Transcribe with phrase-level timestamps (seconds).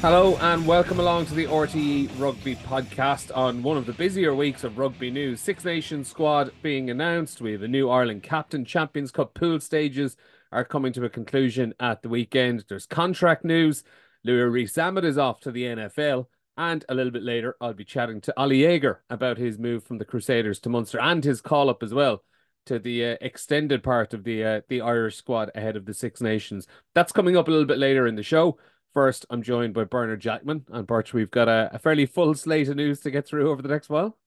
[0.00, 4.62] Hello and welcome along to the RTE Rugby podcast on one of the busier weeks
[4.62, 5.40] of rugby news.
[5.40, 7.40] Six Nations squad being announced.
[7.40, 8.64] We have a new Ireland captain.
[8.64, 10.16] Champions Cup pool stages
[10.52, 12.64] are coming to a conclusion at the weekend.
[12.68, 13.82] There's contract news.
[14.22, 16.26] Louis Rees-Zammit is off to the NFL.
[16.56, 19.98] And a little bit later, I'll be chatting to Oli Jager about his move from
[19.98, 22.22] the Crusaders to Munster and his call up as well
[22.66, 26.20] to the uh, extended part of the uh, the Irish squad ahead of the Six
[26.20, 26.68] Nations.
[26.94, 28.58] That's coming up a little bit later in the show.
[28.98, 30.64] First, I'm joined by Bernard Jackman.
[30.72, 33.62] And Birch, we've got a, a, fairly full slate of news to get through over
[33.62, 34.18] the next while.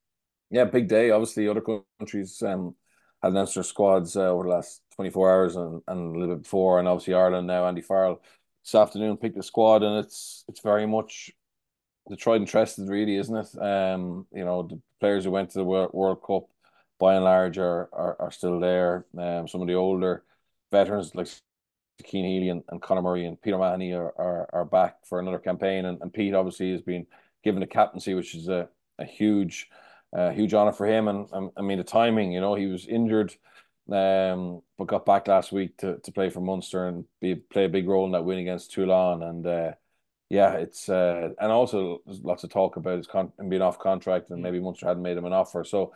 [0.50, 1.12] Yeah, big day.
[1.12, 1.62] Obviously, other
[2.00, 2.74] countries um,
[3.22, 6.44] had announced their squads uh, over the last 24 hours and, and a little bit
[6.44, 6.80] before.
[6.80, 8.22] And obviously, Ireland now, Andy Farrell
[8.64, 9.84] this afternoon picked the squad.
[9.84, 11.32] And it's it's very much
[12.08, 13.62] the tried and tested, really, isn't it?
[13.62, 16.46] Um, you know, the players who went to the World Cup
[16.98, 19.06] by and large are, are, are still there.
[19.18, 20.24] Um, some of the older
[20.72, 21.28] veterans like
[22.08, 25.40] Cian Healy and, and Conor Murray and Peter Mahoney are, are, are back for another
[25.40, 25.86] campaign.
[25.86, 27.06] And, and Pete obviously has been
[27.44, 29.70] given the captaincy, which is a, a huge,
[30.16, 31.08] uh, huge honor for him.
[31.08, 33.34] And um, I mean, the timing, you know, he was injured,
[33.92, 37.70] um, but got back last week to, to play for Munster and be play a
[37.70, 39.24] big role in that win against Toulon.
[39.24, 39.72] And uh,
[40.30, 44.30] yeah, it's uh, and also there's lots of talk about his con- being off contract
[44.30, 45.64] and maybe Munster hadn't made him an offer.
[45.64, 45.94] So,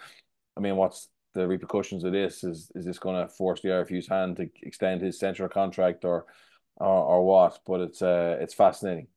[0.58, 2.44] I mean, what's the repercussions of this?
[2.44, 6.26] Is is this going to force the RFU's hand to extend his central contract or
[6.78, 7.60] or, or what?
[7.68, 9.08] But it's uh it's fascinating.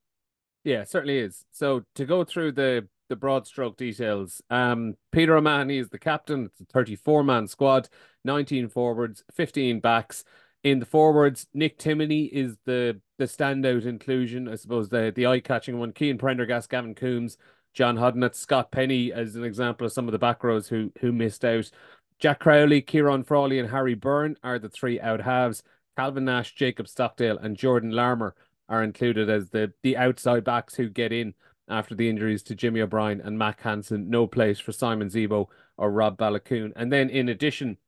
[0.65, 1.45] Yeah, it certainly is.
[1.53, 6.47] So to go through the the broad stroke details, um, Peter O'Mahony is the captain.
[6.47, 7.89] It's a 34 man squad,
[8.25, 10.25] 19 forwards, 15 backs.
[10.65, 15.41] In the forwards, Nick Timoney is the the standout inclusion, I suppose the the eye
[15.41, 15.95] catching one.
[15.97, 17.39] Cian Prendergast, Gavin Coombs,
[17.73, 21.13] John Hodnett, Scott Penny as an example of some of the back rows who who
[21.13, 21.71] missed out.
[22.19, 25.63] Jack Crowley, Ciarán Frawley, and Harry Byrne are the three out halves.
[25.97, 28.35] Calvin Nash, Jacob Stockdale, and Jordan Larmour
[28.69, 31.34] are included as the the outside backs who get in
[31.69, 34.11] after the injuries to Jimmy O'Brien and Mack Hansen.
[34.11, 35.47] No place for Simon Zebo
[35.77, 36.73] or Rob Baloucoune.
[36.77, 37.78] And then in addition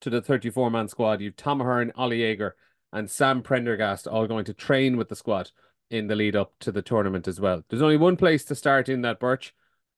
[0.00, 2.56] to the 34 man squad, you've Tom Ahern, Oli Jager,
[2.92, 5.50] and Sam Prendergast all going to train with the squad
[5.90, 7.64] in the lead up to the tournament as well.
[7.68, 9.54] There's only one place to start in that Birch,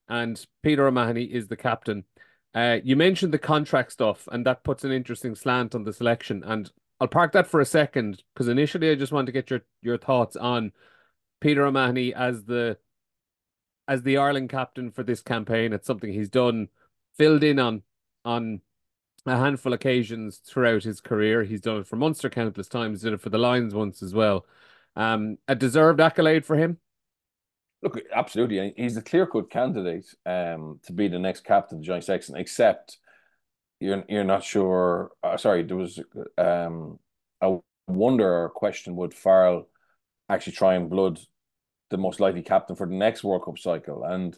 [0.09, 2.05] and Peter O'Mahony is the captain.
[2.57, 6.43] Uh, you mentioned the contract stuff, and that puts an interesting slant on the selection.
[6.43, 9.61] And I'll park that for a second because initially I just want to get your
[9.83, 10.73] your thoughts on
[11.41, 12.79] Peter O'Mahony as the
[13.87, 15.75] as the Ireland captain for this campaign.
[15.75, 16.69] It's something he's done,
[17.19, 17.83] filled in on
[18.25, 18.63] on
[19.27, 21.45] a handful of occasions throughout his career.
[21.45, 23.03] He's done it for Munster countless times.
[23.03, 24.47] Did it for the Lions once as well.
[24.95, 26.79] Um, a deserved accolade for him.
[27.83, 28.73] Look, absolutely.
[28.77, 32.99] He's a clear cut candidate um, to be the next captain of Johnny Sexton, except
[33.81, 35.11] you're you're not sure.
[35.23, 36.01] Uh, sorry, there was
[36.39, 36.99] um,
[37.41, 39.69] a wonder or question would Farrell
[40.29, 41.21] actually try and blood
[41.91, 44.37] the most likely captain for the next World Cup cycle, and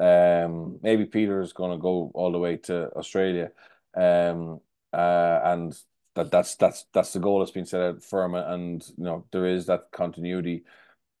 [0.00, 3.50] um, maybe Peter's going to go all the way to Australia,
[3.96, 4.60] um,
[4.92, 5.76] uh, and
[6.14, 9.46] that that's that's that's the goal that's been set out firm, and you know there
[9.46, 10.64] is that continuity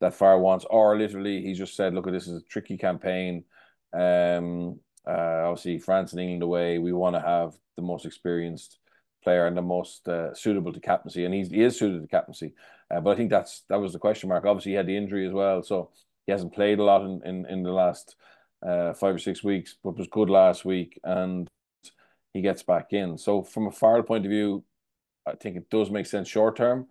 [0.00, 3.44] that Far wants, or literally he just said, "Look, this is a tricky campaign.
[3.92, 6.78] Um, uh, obviously France and England away.
[6.78, 8.78] We want to have the most experienced
[9.22, 12.54] player and the most uh, suitable to captaincy, and he's, he is suited to captaincy.
[12.90, 14.44] Uh, but I think that's that was the question mark.
[14.44, 15.90] Obviously, he had the injury as well, so
[16.26, 18.16] he hasn't played a lot in in, in the last
[18.66, 21.48] uh, five or six weeks, but was good last week, and
[22.32, 23.18] he gets back in.
[23.18, 24.64] So from a Farrell point of view,
[25.26, 26.86] I think it does make sense short term.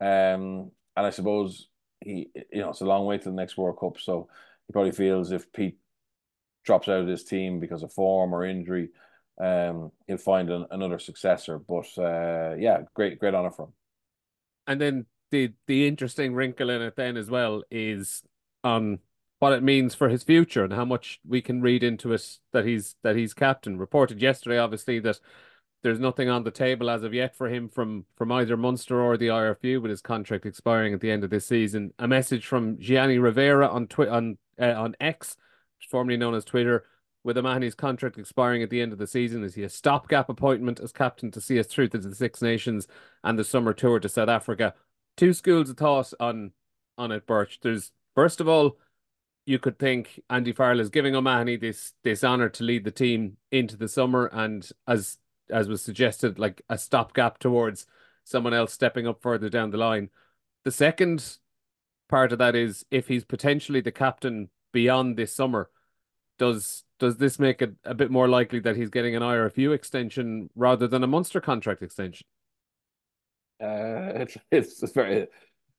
[0.00, 1.68] Um, and I suppose
[2.00, 3.98] he, you know, it's a long way to the next World Cup.
[3.98, 4.28] So
[4.66, 5.78] he probably feels if Pete
[6.64, 8.90] drops out of this team because of form or injury,
[9.40, 11.58] um, he'll find an, another successor.
[11.58, 13.72] But uh, yeah, great, great honor for him.
[14.66, 18.22] And then the the interesting wrinkle in it then as well is
[18.64, 18.98] on
[19.38, 22.64] what it means for his future and how much we can read into it that
[22.64, 23.78] he's that he's captain.
[23.78, 25.20] Reported yesterday, obviously, that
[25.82, 29.16] there's nothing on the table as of yet for him from from either Munster or
[29.16, 31.92] the IRFU, with his contract expiring at the end of this season.
[31.98, 35.36] A message from Gianni Rivera on twi- on uh, on X,
[35.88, 36.84] formerly known as Twitter,
[37.22, 39.44] with O'Mahony's contract expiring at the end of the season.
[39.44, 42.88] Is he a stopgap appointment as captain to see us through to the Six Nations
[43.22, 44.74] and the summer tour to South Africa?
[45.16, 46.52] Two schools of thought on
[46.96, 47.60] on it, Birch.
[47.62, 48.78] There's first of all,
[49.46, 53.36] you could think Andy Farrell is giving O'Mahony this this honour to lead the team
[53.52, 55.18] into the summer, and as
[55.50, 57.86] as was suggested, like a stopgap towards
[58.24, 60.10] someone else stepping up further down the line.
[60.64, 61.38] The second
[62.08, 65.70] part of that is if he's potentially the captain beyond this summer,
[66.38, 70.50] does does this make it a bit more likely that he's getting an IRFU extension
[70.56, 72.26] rather than a Munster contract extension?
[73.60, 75.28] Uh, it's it's very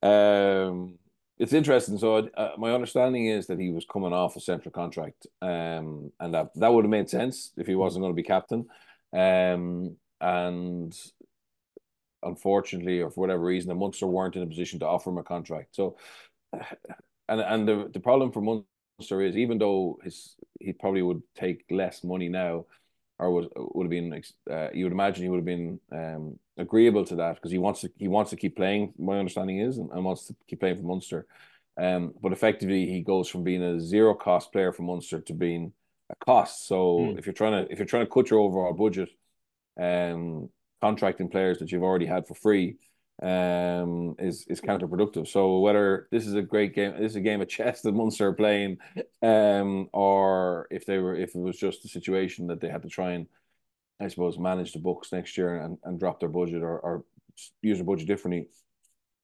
[0.02, 0.98] um
[1.40, 1.98] it's interesting.
[1.98, 6.34] So uh, my understanding is that he was coming off a central contract, um, and
[6.34, 8.68] that that would have made sense if he wasn't going to be captain.
[9.14, 10.96] Um, and
[12.24, 15.24] unfortunately, or for whatever reason, the Munster weren't in a position to offer him a
[15.24, 15.76] contract.
[15.76, 15.98] So,
[16.54, 21.64] and and the the problem for Munster is even though his he probably would take
[21.70, 22.66] less money now,
[23.18, 27.06] or would would have been uh, you would imagine he would have been um, agreeable
[27.06, 28.94] to that because he wants to he wants to keep playing.
[28.98, 31.28] My understanding is and, and wants to keep playing for Munster.
[31.78, 35.72] Um, but effectively, he goes from being a zero cost player for Munster to being
[36.10, 36.68] a cost.
[36.68, 37.20] So mm.
[37.20, 39.10] if you're trying to if you're trying to cut your overall budget,
[39.80, 40.50] um,
[40.82, 42.78] contracting players that you've already had for free,
[43.22, 45.28] um, is is counterproductive.
[45.28, 48.28] So whether this is a great game, this is a game of chess that Munster
[48.28, 48.78] are playing,
[49.22, 52.90] um, or if they were, if it was just a situation that they had to
[52.90, 53.28] try and,
[54.00, 57.06] I suppose, manage the books next year and, and drop their budget or, or
[57.62, 58.48] use their budget differently.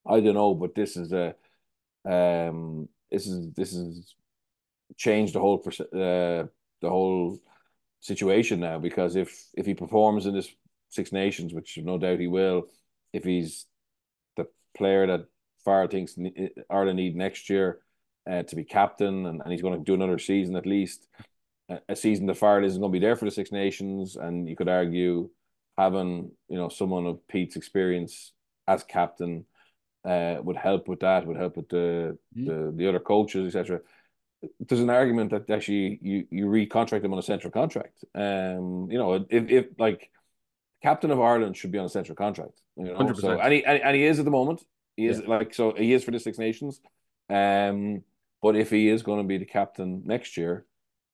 [0.06, 1.36] I don't know, but this is a,
[2.08, 4.14] um, this is this is
[4.98, 6.44] changed the whole uh,
[6.82, 7.40] the whole
[8.02, 10.50] situation now because if if he performs in this
[10.90, 12.68] Six Nations, which no doubt he will,
[13.12, 13.66] if he's
[14.38, 15.26] the player that
[15.64, 16.16] Farrell thinks
[16.70, 17.80] Ireland need next year
[18.30, 21.08] uh, to be captain, and, and he's going to do another season at least.
[21.90, 24.56] A season that Farrell isn't going to be there for the Six Nations, and you
[24.56, 25.30] could argue
[25.78, 28.34] having you know someone of Pete's experience
[28.68, 29.46] as captain
[30.06, 32.46] uh, would help with that, would help with the mm.
[32.46, 33.82] the, the other coaches, etc.
[34.60, 38.04] There's an argument that actually you you recontract him on a central contract.
[38.14, 40.10] Um, you know, if if like
[40.82, 42.62] captain of Ireland should be on a central contract.
[42.78, 43.18] You know, 100%.
[43.22, 44.64] so and he and, he is at the moment.
[44.96, 45.28] He is yeah.
[45.28, 46.82] like so he is for the Six Nations.
[47.30, 48.04] Um,
[48.42, 50.66] but if he is going to be the captain next year,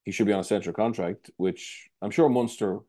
[0.04, 2.80] he should be on a central contract, which I'm sure Munster.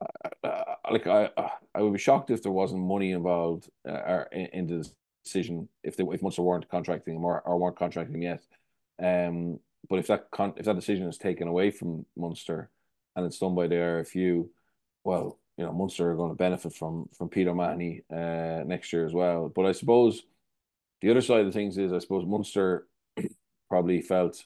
[0.00, 4.24] Uh, uh, like I, uh, I would be shocked if there wasn't money involved uh,
[4.32, 4.88] in, in the
[5.24, 8.42] decision if they if Munster weren't contracting him or, or weren't contracting him yet.
[9.02, 12.70] Um, but if that con- if that decision is taken away from Munster
[13.16, 14.48] and it's done by the RFU,
[15.04, 19.04] well, you know Munster are going to benefit from from Peter O'Mahony uh, next year
[19.06, 19.48] as well.
[19.54, 20.22] But I suppose
[21.00, 22.86] the other side of things is I suppose Munster
[23.68, 24.44] probably felt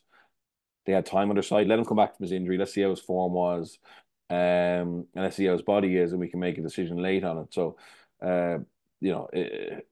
[0.87, 1.67] they had time on their side.
[1.67, 2.59] Let him come back from his injury.
[2.59, 3.79] Let's see how his form was,
[4.31, 7.25] um, and let's see how his body is, and we can make a decision late
[7.25, 7.53] on it.
[7.53, 7.77] So,
[8.23, 8.59] uh,
[9.01, 9.87] you know, it,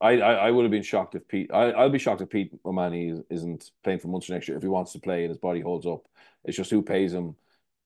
[0.00, 1.50] I, I I would have been shocked if Pete.
[1.52, 4.68] I I'll be shocked if Pete O'Mahony isn't playing for Munster next year if he
[4.68, 6.06] wants to play and his body holds up.
[6.44, 7.36] It's just who pays him.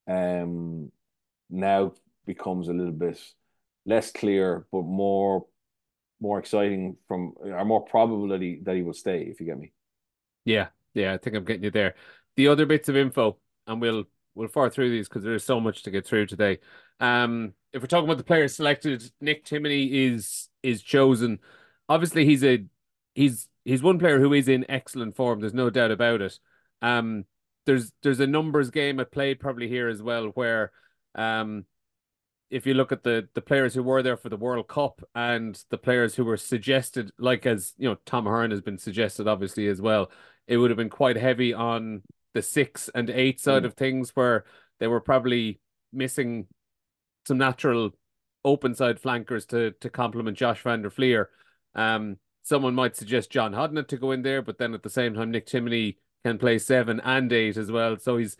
[0.06, 0.92] Um,
[1.50, 1.92] now
[2.26, 3.20] becomes a little bit
[3.84, 5.46] less clear, but more
[6.20, 9.22] more exciting from or more probable that he that he will stay.
[9.22, 9.72] If you get me.
[10.44, 11.94] Yeah, yeah, I think I'm getting you there.
[12.36, 15.60] The other bits of info, and we'll we'll far through these because there is so
[15.60, 16.58] much to get through today.
[17.00, 21.40] Um, if we're talking about the players selected, Nick Timoney is is chosen.
[21.88, 22.64] Obviously, he's a
[23.14, 25.40] he's he's one player who is in excellent form.
[25.40, 26.38] There's no doubt about it.
[26.82, 27.24] Um,
[27.66, 30.70] there's there's a numbers game at play probably here as well where
[31.14, 31.64] um
[32.50, 35.60] if you look at the the players who were there for the World Cup and
[35.70, 39.66] the players who were suggested, like as you know, Tom Hearn has been suggested obviously
[39.66, 40.10] as well,
[40.46, 42.02] it would have been quite heavy on
[42.32, 43.66] the six and eight side mm.
[43.66, 44.44] of things where
[44.78, 45.60] they were probably
[45.92, 46.46] missing
[47.26, 47.90] some natural
[48.44, 51.30] open side flankers to to complement Josh van der Flier.
[51.74, 55.14] Um, someone might suggest John Hodnett to go in there, but then at the same
[55.14, 57.98] time, Nick Timoney can play seven and eight as well.
[57.98, 58.36] So he's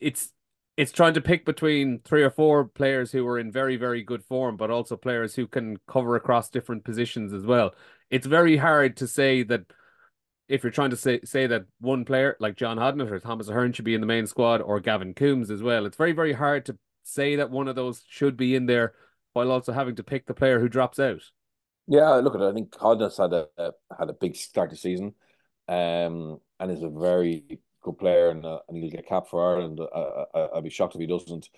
[0.00, 0.32] it's
[0.76, 4.24] it's trying to pick between three or four players who are in very, very good
[4.24, 7.74] form, but also players who can cover across different positions as well.
[8.10, 9.64] It's very hard to say that
[10.48, 13.72] if you're trying to say say that one player like John Hodnett or Thomas Ahern
[13.72, 15.86] should be in the main squad or Gavin Coombs as well.
[15.86, 18.94] It's very, very hard to say that one of those should be in there
[19.32, 21.22] while also having to pick the player who drops out.
[21.86, 22.48] Yeah, look at it.
[22.50, 25.14] I think Hodnett's had a, a had a big start to season,
[25.68, 29.80] um, and is a very good player and, uh, and he'll get cap for Ireland.
[29.94, 31.48] I, I, I'd be shocked if he doesn't.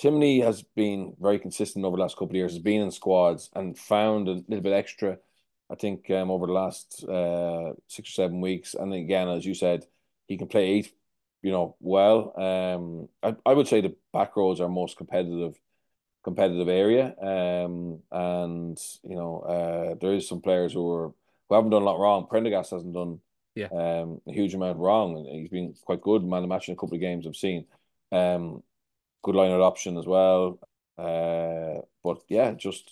[0.00, 2.52] Timoney has been very consistent over the last couple of years.
[2.52, 5.18] Has been in squads and found a little bit extra.
[5.70, 9.54] I think um, over the last uh, six or seven weeks, and again, as you
[9.54, 9.84] said,
[10.26, 10.92] he can play eight.
[11.42, 12.32] You know, well.
[12.40, 15.54] Um, I, I would say the back rows are most competitive,
[16.24, 17.14] competitive area.
[17.20, 21.12] Um, and you know, uh, there is some players who are
[21.48, 22.26] who haven't done a lot wrong.
[22.28, 23.20] Prendergast hasn't done
[23.54, 23.66] yeah.
[23.66, 25.16] Um, a huge amount wrong.
[25.16, 27.66] And he's been quite good man of match in a couple of games I've seen.
[28.10, 28.62] Um,
[29.22, 30.58] good line of option as well.
[30.98, 32.90] Uh, but yeah, just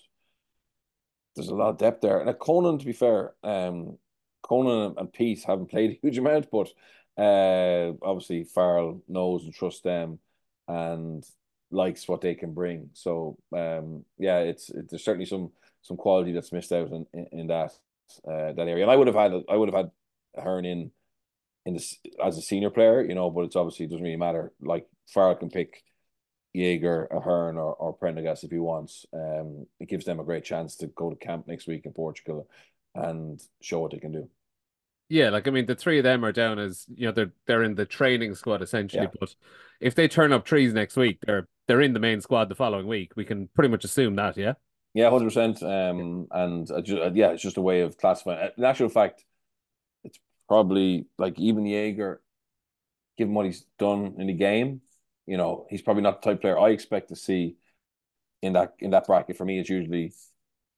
[1.35, 2.21] there's a lot of depth there.
[2.21, 3.99] And at Conan, to be fair, um,
[4.43, 6.69] Conan and Pete haven't played a huge amount, but
[7.17, 10.19] uh, obviously Farrell knows and trusts them
[10.69, 11.25] and
[11.73, 12.91] likes what they can bring.
[12.93, 15.51] So um, yeah, it's it, there's certainly some
[15.83, 17.73] some quality that's missed out in, in, in that
[18.29, 18.85] uh, that area.
[18.85, 19.91] And I would have had I would have had
[20.37, 20.91] Ahern in
[21.65, 24.53] in this as a senior player, you know, but it's obviously it doesn't really matter.
[24.61, 25.83] Like Farrell can pick
[26.55, 29.07] Jager, Ahern, or, or Prendergast if he wants.
[29.13, 32.49] Um, it gives them a great chance to go to camp next week in Portugal
[32.95, 34.29] and show what they can do.
[35.13, 37.63] Yeah, like I mean, the three of them are down as you know they're they're
[37.65, 39.03] in the training squad essentially.
[39.03, 39.11] Yeah.
[39.21, 39.35] But
[39.79, 42.87] if they turn up trees next week, they're they're in the main squad the following
[42.87, 43.13] week.
[43.15, 44.55] We can pretty much assume that, yeah.
[44.95, 45.63] Yeah, hundred percent.
[45.63, 48.53] Um, and uh, just, uh, yeah, it's just a way of classifying.
[48.57, 49.23] In actual fact,
[50.03, 52.23] it's probably like even Jager,
[53.19, 54.81] given what he's done in the game,
[55.27, 57.57] you know, he's probably not the type player I expect to see
[58.41, 59.37] in that in that bracket.
[59.37, 60.15] For me, it's usually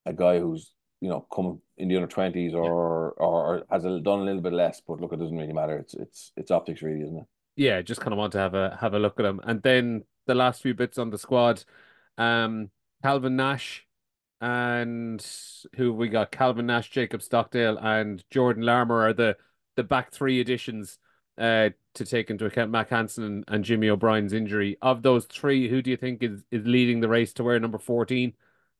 [0.05, 0.73] a guy who's
[1.04, 3.26] you know come in the under twenties or, yeah.
[3.26, 4.80] or, has done a little bit less.
[4.80, 5.76] But look, it doesn't really matter.
[5.76, 7.26] It's it's it's optics, really, isn't it?
[7.56, 10.04] Yeah, just kind of want to have a have a look at him, and then
[10.26, 11.62] the last few bits on the squad,
[12.16, 12.70] um,
[13.02, 13.87] Calvin Nash,
[14.40, 15.25] and
[15.76, 19.37] who we got Calvin Nash, Jacob Stockdale, and Jordan Larmour are the
[19.76, 20.99] the back three additions
[21.37, 24.78] uh, to take into account Mack Hansen and, and, Jimmy O'Brien's injury.
[24.80, 27.78] Of those three, who do you think is, is leading the race to wear number
[27.78, 28.32] 14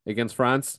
[0.07, 0.79] against France?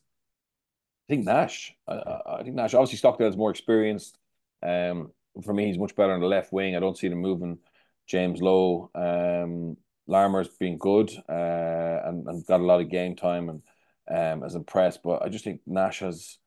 [1.08, 1.76] I think Nash.
[1.88, 2.74] I, I think Nash.
[2.74, 4.18] Obviously, Stockdale is more experienced.
[4.64, 5.12] Um,
[5.44, 6.76] for me, he's much better on the left wing.
[6.76, 7.60] I don't see them moving
[8.08, 8.90] James Lowe.
[8.96, 13.62] Um, Larmour's been good uh, and, and got a lot of game time and
[14.10, 15.02] um, as impressed.
[15.04, 16.38] But I just think Nash has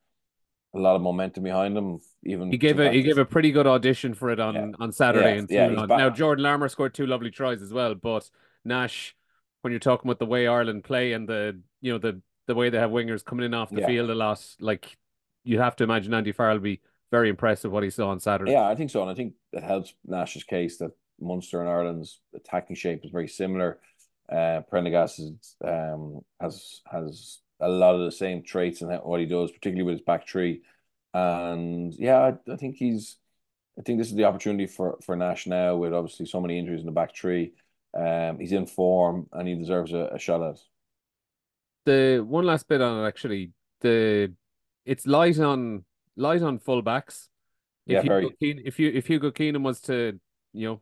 [0.74, 2.00] a lot of momentum behind him.
[2.24, 4.66] Even he gave a he gave a pretty good audition for it on yeah.
[4.80, 5.44] on Saturday.
[5.48, 7.94] Yeah, yeah, now Jordan Larmour scored two lovely tries as well.
[7.94, 8.28] But
[8.64, 9.16] Nash,
[9.62, 12.70] when you're talking about the way Ireland play and the you know the the way
[12.70, 13.86] they have wingers coming in off the yeah.
[13.86, 14.96] field a lot, like
[15.44, 16.80] you have to imagine Andy Farrell will be
[17.12, 18.52] very impressed with what he saw on Saturday.
[18.52, 20.90] Yeah, I think so, and I think it helps Nash's case that
[21.20, 23.78] Munster and Ireland's attacking shape is very similar.
[24.30, 29.26] Uh, Prendergast is, um, has has a lot of the same traits and what he
[29.26, 30.62] does, particularly with his back three.
[31.14, 33.16] And yeah, I, I, think he's.
[33.78, 36.80] I think this is the opportunity for for Nash now, with obviously so many injuries
[36.80, 37.52] in the back three.
[37.94, 40.58] Um, he's in form and he deserves a, a shot at.
[41.88, 44.34] The one last bit on it, actually, the
[44.84, 45.84] it's light on
[46.16, 47.28] light on fullbacks.
[47.86, 48.30] If yeah, very.
[48.38, 50.20] Keen, if you if Hugo Keenan was to
[50.52, 50.80] you know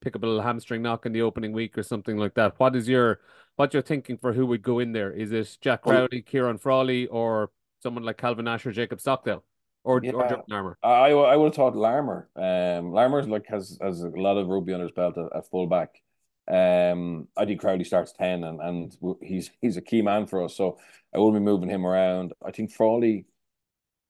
[0.00, 2.58] pick up a little hamstring knock in the opening week or something like that.
[2.58, 3.20] What is your
[3.54, 5.12] what you're thinking for who would go in there?
[5.12, 9.44] Is it Jack Crowley, Ciarán Frawley, or someone like Calvin Nash or Jacob Stockdale?
[9.84, 10.78] Or, yeah, or Jordan Larmour?
[10.82, 12.28] I, I would have thought Larmour.
[12.34, 16.02] Um, Larmour's like has has a lot of rugby under his belt at, at fullback.
[16.48, 20.56] Um, I think Crowley starts ten, and and he's he's a key man for us.
[20.56, 20.78] So
[21.14, 22.32] I will be moving him around.
[22.44, 23.26] I think Frawley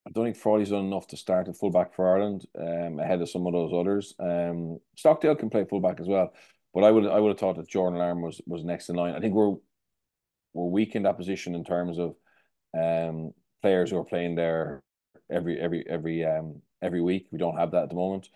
[0.07, 3.31] I don't think Frawley's done enough to start at fullback for Ireland um, ahead of
[3.31, 4.15] some of those others.
[4.19, 6.33] Um, Stockdale can play fullback as well,
[6.75, 9.15] but I would I would have thought that Jordan Larmour was was next in line.
[9.15, 9.55] I think we're
[10.55, 12.17] we're weak in that position in terms of
[12.77, 14.83] um, players who are playing there
[15.31, 17.29] every every every um every week.
[17.31, 18.29] We don't have that at the moment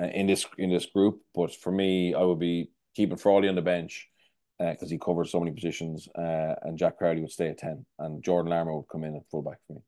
[0.00, 1.22] uh, in this in this group.
[1.34, 4.08] But for me, I would be keeping Frawley on the bench
[4.58, 7.84] because uh, he covers so many positions, uh, and Jack Crowley would stay at ten,
[7.98, 9.80] and Jordan Larmour would come in at fullback for me.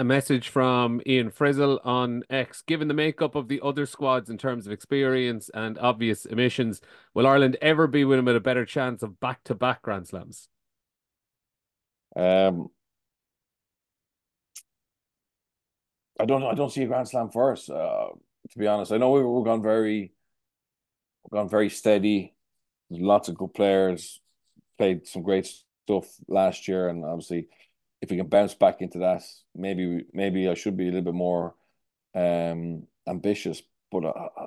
[0.00, 2.62] A message from Ian Frizzle on X.
[2.62, 6.80] Given the makeup of the other squads in terms of experience and obvious emissions,
[7.14, 10.06] will Ireland ever be with them at a better chance of back to back Grand
[10.06, 10.48] Slams?
[12.14, 12.68] Um,
[16.20, 17.68] I don't I don't see a Grand Slam for us.
[17.68, 18.06] Uh,
[18.50, 20.12] to be honest, I know we, we're gone very,
[21.24, 22.34] we've gone very steady.
[22.90, 24.20] Lots of good players,
[24.78, 25.46] played some great
[25.84, 27.48] stuff last year, and obviously
[28.00, 29.22] if we can bounce back into that,
[29.54, 31.54] maybe maybe I should be a little bit more
[32.14, 33.62] um, ambitious.
[33.90, 34.46] But I,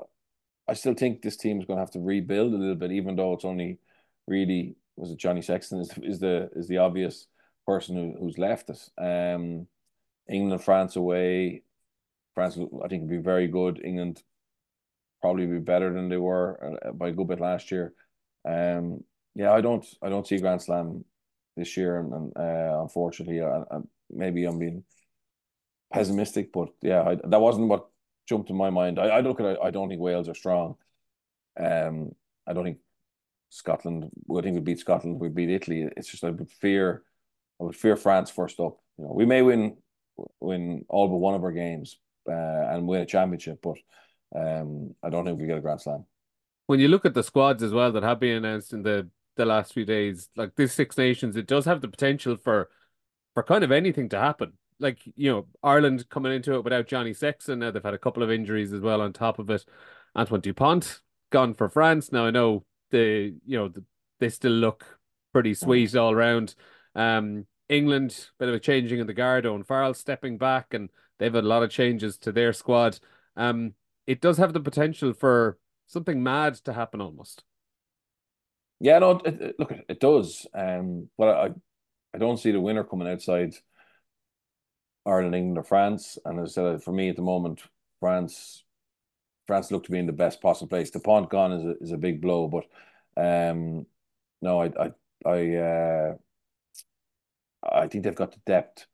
[0.70, 3.16] I still think this team is going to have to rebuild a little bit, even
[3.16, 3.80] though it's only
[4.28, 7.28] really was it Johnny Sexton is is the is the obvious
[7.68, 8.90] person who, who's left us.
[8.98, 9.68] Um,
[10.30, 11.64] England France away.
[12.34, 13.82] France, I think, would be very good.
[13.84, 14.24] England
[15.22, 17.94] probably be better than they were uh, by a good bit last year.
[18.46, 19.04] Um,
[19.36, 21.06] yeah, I don't, I don't see Grand Slam
[21.56, 23.64] this year, and, and uh, unfortunately, uh,
[24.10, 24.84] maybe I'm being
[25.94, 27.88] pessimistic, but yeah, I, that wasn't what
[28.28, 29.00] jumped in my mind.
[29.00, 30.76] I, I look at it, I don't think Wales are strong.
[31.60, 32.12] Um,
[32.48, 32.80] I don't think
[33.50, 34.10] Scotland.
[34.36, 35.20] I think we beat Scotland.
[35.20, 35.88] We beat Italy.
[35.98, 37.04] It's just I would fear.
[37.60, 38.78] I would fear France first up.
[38.98, 39.78] You know, we may win
[40.40, 41.98] win all but one of our games
[42.30, 42.34] uh,
[42.70, 43.78] and win a championship, but
[44.36, 46.06] um, I don't think we get a Grand Slam.
[46.68, 49.46] When you look at the squads as well that have been announced in the the
[49.46, 50.30] last few days.
[50.36, 52.70] Like this Six Nations, it does have the potential for
[53.34, 54.54] for kind of anything to happen.
[54.80, 57.60] Like you know, Ireland coming into it without Johnny Sexton.
[57.60, 59.66] Now they've had a couple of injuries as well on top of it.
[60.16, 62.12] Antoine Dupont gone for France.
[62.12, 63.84] Now I know the you know the,
[64.20, 65.00] they still look
[65.34, 66.56] pretty sweet all round.
[66.96, 69.46] Um, England, bit of a changing in the guard.
[69.46, 70.90] Owen Farrell stepping back, and
[71.20, 73.00] they've had a lot of changes to their squad.
[73.38, 73.76] Um,
[74.08, 75.58] it does have the potential for
[75.92, 77.44] something mad to happen almost.
[78.80, 80.48] Yeah, no, it, it, look, it does.
[80.54, 81.50] Um, but I,
[82.14, 83.54] I don't see the winner coming outside
[85.06, 86.18] Ireland, England, or France.
[86.26, 87.62] And as I said, for me at the moment,
[88.00, 88.64] France,
[89.48, 90.90] France look to be in the best possible place.
[90.90, 92.66] Dupont gone is a, is a big blow, but
[93.22, 93.86] um,
[94.42, 94.92] no, I, I,
[95.30, 96.16] I, uh,
[97.64, 98.88] I think they've got the depth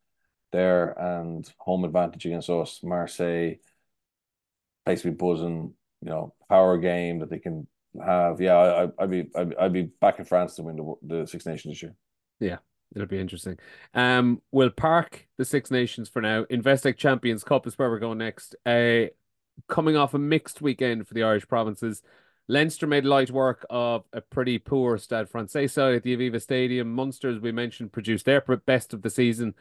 [0.51, 2.81] there and home advantage against us.
[2.83, 3.55] Marseille,
[4.85, 7.67] place be buzzing, you know, power game that they can
[8.03, 8.39] have.
[8.41, 11.45] Yeah, I, I'd be, I'd, I'd be back in France to win the, the Six
[11.45, 11.95] Nations this year.
[12.39, 12.57] Yeah,
[12.95, 13.57] it'll be interesting.
[13.93, 16.43] Um, we'll park the Six Nations for now.
[16.45, 18.55] Investec Champions Cup is where we're going next.
[18.65, 19.05] Uh,
[19.67, 22.01] coming off a mixed weekend for the Irish provinces.
[22.47, 26.93] Leinster made light work of a pretty poor Stade Francais side at the Aviva Stadium.
[26.93, 29.53] Munster, as we mentioned, produced their best of the season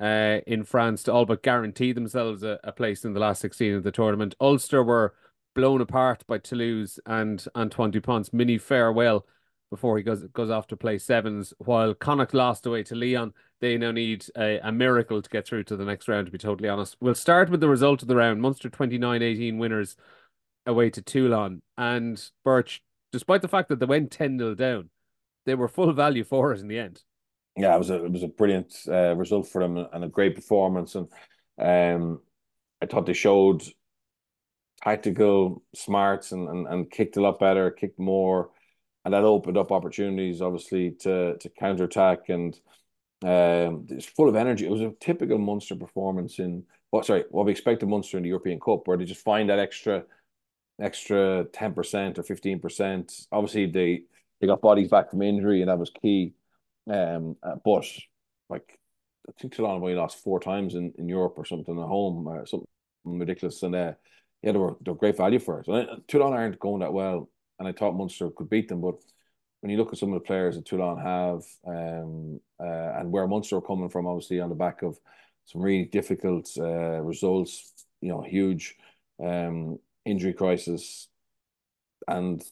[0.00, 3.74] uh, in France to all but guarantee themselves a, a, place in the last 16
[3.74, 4.34] of the tournament.
[4.40, 5.14] Ulster were
[5.54, 9.26] blown apart by Toulouse and Antoine Dupont's mini farewell
[9.70, 13.76] before he goes goes off to play sevens, while Connacht lost away to Lyon, They
[13.76, 16.68] now need a, a miracle to get through to the next round, to be totally
[16.68, 16.96] honest.
[17.00, 18.40] We'll start with the result of the round.
[18.40, 19.96] Munster 29 18 winners
[20.66, 21.62] away to Toulon.
[21.76, 24.90] And Birch, despite the fact that they went 10 0 down,
[25.44, 27.02] they were full value for it in the end.
[27.56, 30.34] Yeah, it was a it was a brilliant uh, result for them and a great
[30.34, 30.94] performance.
[30.94, 31.08] And
[31.58, 32.20] um,
[32.80, 33.62] I thought they showed
[34.84, 38.50] tactical smarts and, and, and kicked a lot better, kicked more,
[39.04, 42.28] and that opened up opportunities, obviously, to to counter attack.
[42.28, 42.54] And
[43.22, 44.66] um, it's full of energy.
[44.66, 48.28] It was a typical Munster performance in what sorry, what we expected Munster in the
[48.28, 50.04] European Cup, where they just find that extra
[50.80, 53.26] extra 10% or 15%.
[53.32, 54.02] Obviously, they
[54.40, 56.34] they got bodies back from injury, and that was key.
[56.90, 57.86] Um, uh, but
[58.50, 58.78] like
[59.28, 62.46] I think Toulon only lost four times in, in Europe or something at home, or
[62.46, 62.66] something
[63.04, 63.62] ridiculous.
[63.62, 63.92] And uh,
[64.44, 65.68] yeah, they were they were great value for us.
[65.68, 68.82] Uh, Toulon aren't going that well, and I thought Munster could beat them.
[68.82, 68.96] But
[69.60, 73.26] when you look at some of the players that Toulon have, um, uh, and where
[73.26, 74.98] Munster are coming from, obviously on the back of
[75.46, 78.76] some really difficult uh, results, you know, huge
[79.18, 81.08] um, injury crisis
[82.06, 82.42] and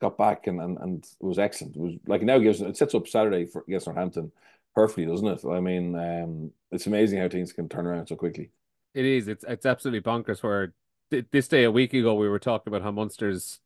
[0.00, 1.76] got back and, and, and it was excellent.
[1.76, 4.32] It was like now gives it sets up Saturday for against Northampton
[4.74, 5.44] perfectly, doesn't it?
[5.46, 8.50] I mean, um, it's amazing how things can turn around so quickly.
[8.94, 9.28] It is.
[9.28, 10.42] It's it's absolutely bonkers.
[10.42, 10.72] Where
[11.10, 13.60] this day a week ago we were talking about how Munster's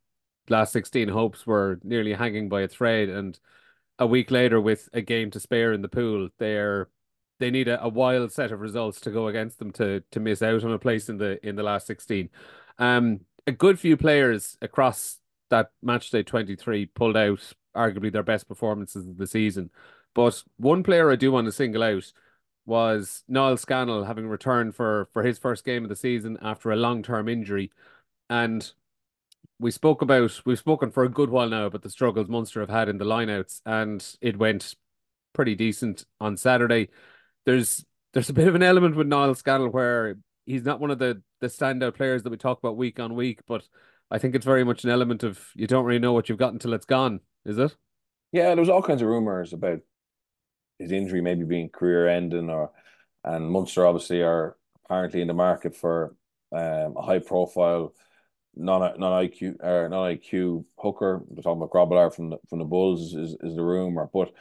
[0.48, 3.38] last sixteen hopes were nearly hanging by a thread, and
[3.98, 6.88] a week later, with a game to spare in the pool, they're
[7.38, 10.42] they need a, a wild set of results to go against them to to miss
[10.42, 12.30] out on a place in the in the last sixteen.
[12.78, 15.18] Um, a good few players across
[15.50, 19.70] that match day 23 pulled out arguably their best performances of the season.
[20.14, 22.12] But one player I do want to single out
[22.66, 26.76] was Niall Scannell having returned for for his first game of the season after a
[26.76, 27.70] long-term injury.
[28.28, 28.70] And
[29.58, 32.70] we spoke about we've spoken for a good while now about the struggles Munster have
[32.70, 34.74] had in the lineouts, and it went
[35.32, 36.88] pretty decent on Saturday.
[37.46, 40.98] There's there's a bit of an element with Niall Scannell where he's not one of
[40.98, 43.66] the the standout players that we talk about week on week, but
[44.10, 46.52] I think it's very much an element of you don't really know what you've got
[46.52, 47.76] until it's gone, is it?
[48.32, 49.80] Yeah, there was all kinds of rumors about
[50.80, 52.72] his injury maybe being career ending, or
[53.24, 56.16] and Munster obviously are apparently in the market for
[56.52, 57.94] um, a high profile
[58.56, 61.22] non non IQ or non IQ hooker.
[61.28, 64.32] We're talking about Grobbelaar from the from the Bulls is is the rumor, but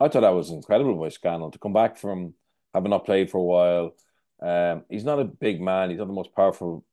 [0.00, 2.34] I thought that was incredible by Scannell to come back from
[2.74, 3.94] having not played for a while
[4.44, 5.90] um, he's not a big man.
[5.90, 6.84] He's not the most powerful,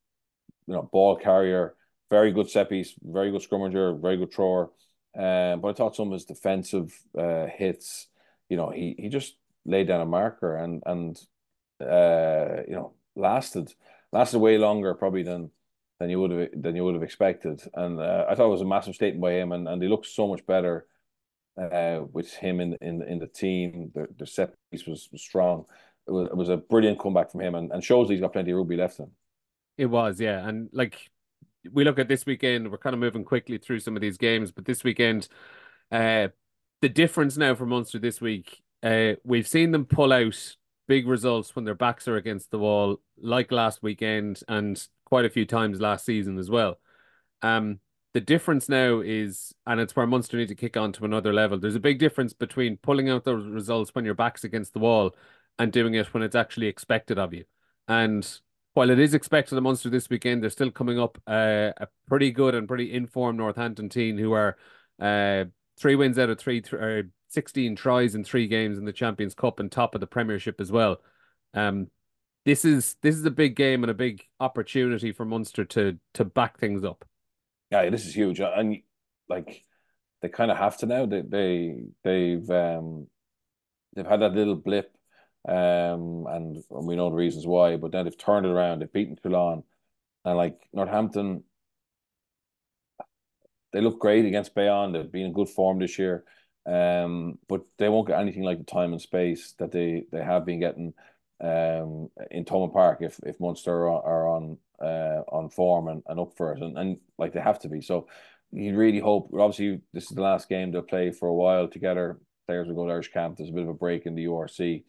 [0.67, 1.75] you know, ball carrier.
[2.09, 4.71] Very good set piece, very good scrummager, very good thrower.
[5.15, 8.07] Um, but I thought some of his defensive uh, hits,
[8.51, 11.17] you know, he he just laid down a marker and and
[11.79, 13.73] uh, you know lasted
[14.11, 15.51] lasted way longer probably than
[15.99, 17.61] than you would have than you would have expected.
[17.73, 20.07] And uh, I thought it was a massive statement by him, and and he looked
[20.07, 20.85] so much better
[21.57, 23.91] uh, with him in in in the team.
[23.95, 25.65] The, the set piece was, was strong
[26.07, 28.51] it was, it was a brilliant comeback from him and, and shows he's got plenty
[28.51, 29.11] of rugby left in.
[29.77, 30.47] It was, yeah.
[30.47, 30.97] And like
[31.71, 34.51] we look at this weekend, we're kind of moving quickly through some of these games,
[34.51, 35.27] but this weekend,
[35.91, 36.29] uh,
[36.81, 40.55] the difference now for Munster this week, uh, we've seen them pull out
[40.87, 45.29] big results when their backs are against the wall, like last weekend and quite a
[45.29, 46.79] few times last season as well.
[47.41, 47.79] Um,
[48.13, 51.57] the difference now is, and it's where Munster need to kick on to another level.
[51.57, 55.15] There's a big difference between pulling out those results when your back's against the wall
[55.57, 57.45] and doing it when it's actually expected of you.
[57.87, 58.27] And
[58.73, 62.31] while it is expected of Munster this weekend, they're still coming up uh, a pretty
[62.31, 64.57] good and pretty informed Northampton team who are
[64.99, 65.45] uh,
[65.81, 69.33] three wins out of three, th- uh, 16 tries in three games in the Champions
[69.33, 71.01] Cup and top of the Premiership as well.
[71.55, 71.87] Um,
[72.45, 76.25] this is this is a big game and a big opportunity for Munster to to
[76.25, 77.05] back things up.
[77.71, 78.77] Yeah, this is huge, and
[79.29, 79.63] like
[80.21, 81.05] they kind of have to now.
[81.05, 83.07] They they they've um
[83.95, 84.95] they've had that little blip,
[85.47, 87.77] um, and we know the reasons why.
[87.77, 88.79] But then they've turned it around.
[88.79, 89.63] They've beaten Toulon,
[90.25, 91.43] and like Northampton,
[93.73, 94.91] they look great against Bayonne.
[94.91, 96.23] They've been in good form this year.
[96.65, 100.45] Um, but they won't get anything like the time and space that they they have
[100.45, 100.93] been getting
[101.43, 106.19] um in Thomond Park if if Munster are, are on uh on form and, and
[106.19, 107.81] up for it and, and like they have to be.
[107.81, 108.07] So
[108.51, 112.19] you really hope obviously this is the last game they'll play for a while together.
[112.45, 113.37] Players will go to Irish camp.
[113.37, 114.83] There's a bit of a break in the URC.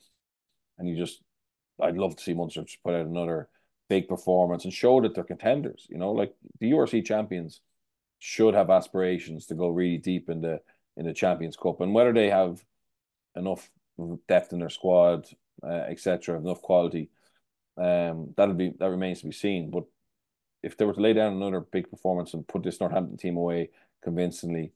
[0.78, 1.22] And you just
[1.80, 3.48] I'd love to see Munster put out another
[3.88, 5.86] big performance and show that they're contenders.
[5.88, 7.62] You know, like the URC champions
[8.24, 10.60] should have aspirations to go really deep in the
[10.96, 12.64] in the Champions Cup, and whether they have
[13.34, 13.68] enough
[14.28, 15.26] depth in their squad,
[15.64, 17.10] uh, etc., enough quality,
[17.76, 19.72] um, that'll be that remains to be seen.
[19.72, 19.84] But
[20.62, 23.70] if they were to lay down another big performance and put this Northampton team away
[24.04, 24.72] convincingly,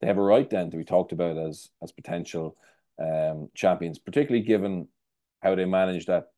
[0.00, 2.56] they have a right then to be talked about as as potential
[2.98, 4.88] um, champions, particularly given
[5.42, 6.30] how they managed that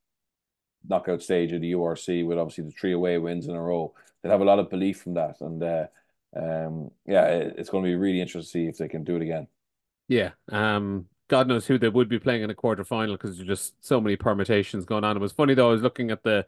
[0.88, 3.94] knockout stage of the URC with obviously the three away wins in a row.
[4.20, 5.86] They'd have a lot of belief from that, and uh,
[6.37, 9.23] um, yeah, it's going to be really interesting to see if they can do it
[9.23, 9.49] again.
[10.09, 10.31] Yeah.
[10.51, 13.75] Um, God knows who they would be playing in a quarter final because there's just
[13.85, 15.16] so many permutations going on.
[15.16, 16.45] It was funny though, I was looking at the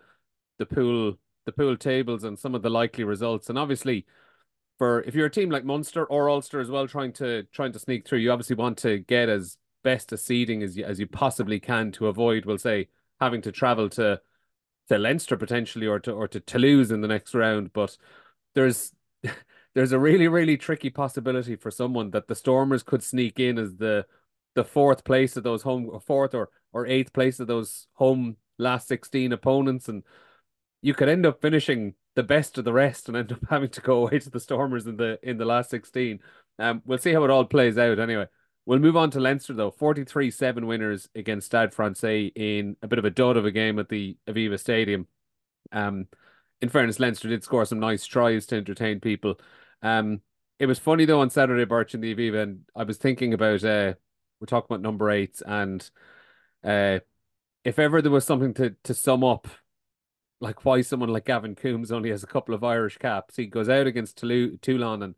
[0.59, 3.49] the pool the pool tables and some of the likely results.
[3.49, 4.07] And obviously
[4.79, 7.79] for if you're a team like Munster or Ulster as well, trying to trying to
[7.79, 11.07] sneak through, you obviously want to get as best a seeding as you as you
[11.07, 12.89] possibly can to avoid, we'll say,
[13.21, 14.21] having to travel to
[14.89, 17.73] to Leinster potentially or to or to Toulouse in the next round.
[17.73, 17.97] But
[18.55, 18.93] there's
[19.75, 23.77] there's a really, really tricky possibility for someone that the Stormers could sneak in as
[23.77, 24.07] the
[24.55, 28.87] the fourth place of those home fourth or or eighth place of those home last
[28.89, 30.03] 16 opponents and
[30.83, 33.81] you could end up finishing the best of the rest and end up having to
[33.81, 36.21] go away to the Stormers in the in the last 16.
[36.59, 38.27] Um we'll see how it all plays out anyway.
[38.67, 39.71] We'll move on to Leinster though.
[39.71, 43.89] 43-7 winners against Stade Francais in a bit of a dud of a game at
[43.89, 45.07] the Aviva Stadium.
[45.73, 46.09] Um
[46.61, 49.41] in fairness, Leinster did score some nice tries to entertain people.
[49.83, 50.21] Um,
[50.59, 53.65] it was funny though on Saturday, Birch and the Aviva, and I was thinking about
[53.65, 53.95] uh,
[54.41, 55.89] we're talking about number eight, and
[56.65, 57.01] uh,
[57.65, 59.49] if ever there was something to to sum up,
[60.41, 63.69] like why someone like Gavin Coombs only has a couple of Irish caps, he goes
[63.69, 65.15] out against Toulon and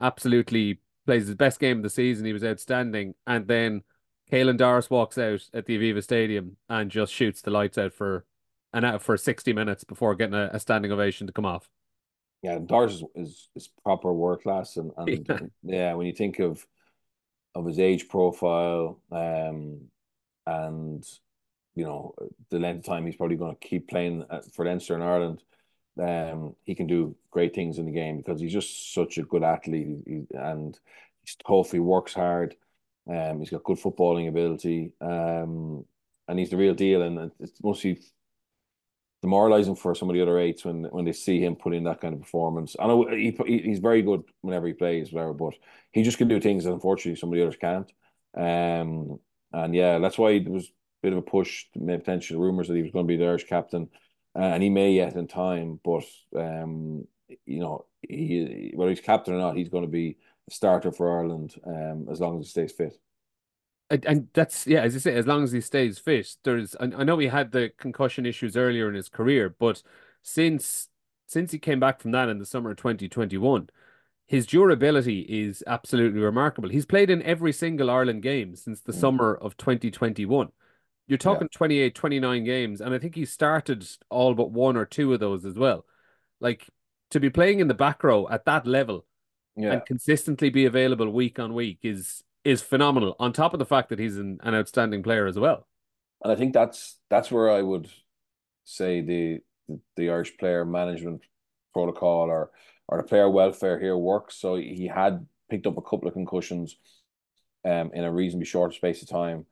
[0.00, 2.26] absolutely plays his best game of the season.
[2.26, 3.82] He was outstanding, and then
[4.30, 8.24] Caelan Doris walks out at the Aviva Stadium and just shoots the lights out for
[8.72, 11.68] an out for sixty minutes before getting a, a standing ovation to come off
[12.42, 15.38] yeah, Doris is, is, is proper world class, and, and yeah.
[15.62, 15.94] yeah.
[15.94, 16.66] when you think of
[17.54, 19.80] of his age profile, um,
[20.46, 21.04] and
[21.74, 22.14] you know
[22.50, 25.42] the length of time he's probably going to keep playing for Leinster in Ireland,
[26.00, 29.42] um, he can do great things in the game because he's just such a good
[29.42, 30.78] athlete, he, and
[31.22, 31.72] he's tough.
[31.72, 32.56] He works hard.
[33.08, 34.92] Um, he's got good footballing ability.
[35.00, 35.84] Um,
[36.28, 37.02] and he's the real deal.
[37.02, 38.00] And it's mostly
[39.22, 42.00] demoralizing for some of the other eights when when they see him put in that
[42.00, 42.76] kind of performance.
[42.78, 45.54] I know he, he's very good whenever he plays, whatever, but
[45.92, 47.90] he just can do things that unfortunately some of the others can't.
[48.34, 49.18] Um,
[49.52, 50.70] and yeah, that's why there was a
[51.02, 53.88] bit of a push, potential rumors that he was going to be the Irish captain,
[54.36, 55.80] uh, and he may yet in time.
[55.84, 56.04] But
[56.36, 57.06] um,
[57.46, 60.16] you know, he whether he's captain or not, he's going to be
[60.48, 62.98] a starter for Ireland um, as long as he stays fit
[63.90, 66.76] and that's yeah, as I say, as long as he stays fit, there's.
[66.80, 69.82] I know he had the concussion issues earlier in his career, but
[70.22, 70.88] since
[71.26, 73.68] since he came back from that in the summer of 2021,
[74.26, 76.68] his durability is absolutely remarkable.
[76.68, 79.00] He's played in every single Ireland game since the mm.
[79.00, 80.50] summer of 2021.
[81.06, 81.56] You're talking yeah.
[81.56, 85.44] 28, 29 games, and I think he started all but one or two of those
[85.44, 85.84] as well.
[86.40, 86.68] Like
[87.10, 89.04] to be playing in the back row at that level
[89.56, 89.72] yeah.
[89.72, 93.16] and consistently be available week on week is is phenomenal.
[93.18, 95.66] On top of the fact that he's an, an outstanding player as well.
[96.22, 97.90] And I think that's that's where I would
[98.64, 99.40] say the
[99.96, 101.22] the, Irish player management
[101.72, 102.50] protocol or
[102.88, 104.36] or the player welfare here works.
[104.36, 106.76] So he had picked up a couple of concussions
[107.64, 109.44] um in a reasonably short space of time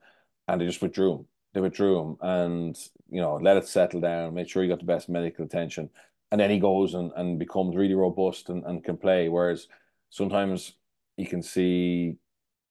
[0.47, 1.25] and they just withdrew him.
[1.53, 2.77] They withdrew him and
[3.09, 5.89] you know let it settle down, make sure he got the best medical attention.
[6.31, 9.29] And then he goes and, and becomes really robust and, and can play.
[9.29, 9.67] Whereas
[10.11, 10.73] sometimes
[11.17, 12.17] you can see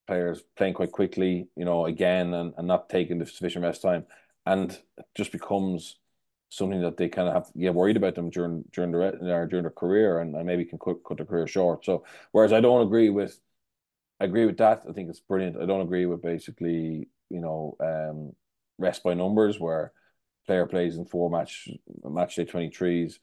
[0.08, 4.06] players playing quite quickly, you know, again, and, and not taking the sufficient rest time,
[4.44, 5.98] and it just becomes
[6.48, 9.64] something that they kind of have get worried about them during during the or during
[9.64, 11.84] their career, and, and maybe can cut, cut their career short.
[11.84, 13.38] So, whereas I don't agree with,
[14.18, 14.82] I agree with that.
[14.88, 15.62] I think it's brilliant.
[15.62, 18.32] I don't agree with basically, you know, um,
[18.78, 19.92] rest by numbers where
[20.46, 21.68] player plays in four match
[22.02, 23.20] match day twenty threes,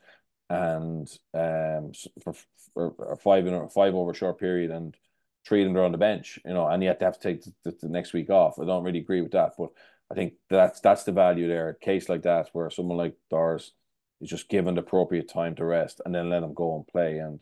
[0.51, 1.91] and um
[2.23, 2.33] for,
[2.75, 4.95] for five in a five over short period, and
[5.49, 7.89] them are on the bench, you know, and have to have to take the, the
[7.89, 8.59] next week off.
[8.59, 9.69] I don't really agree with that, but
[10.11, 11.69] I think that's that's the value there.
[11.69, 13.71] A case like that where someone like Doris
[14.21, 17.19] is just given the appropriate time to rest and then let him go and play.
[17.19, 17.39] And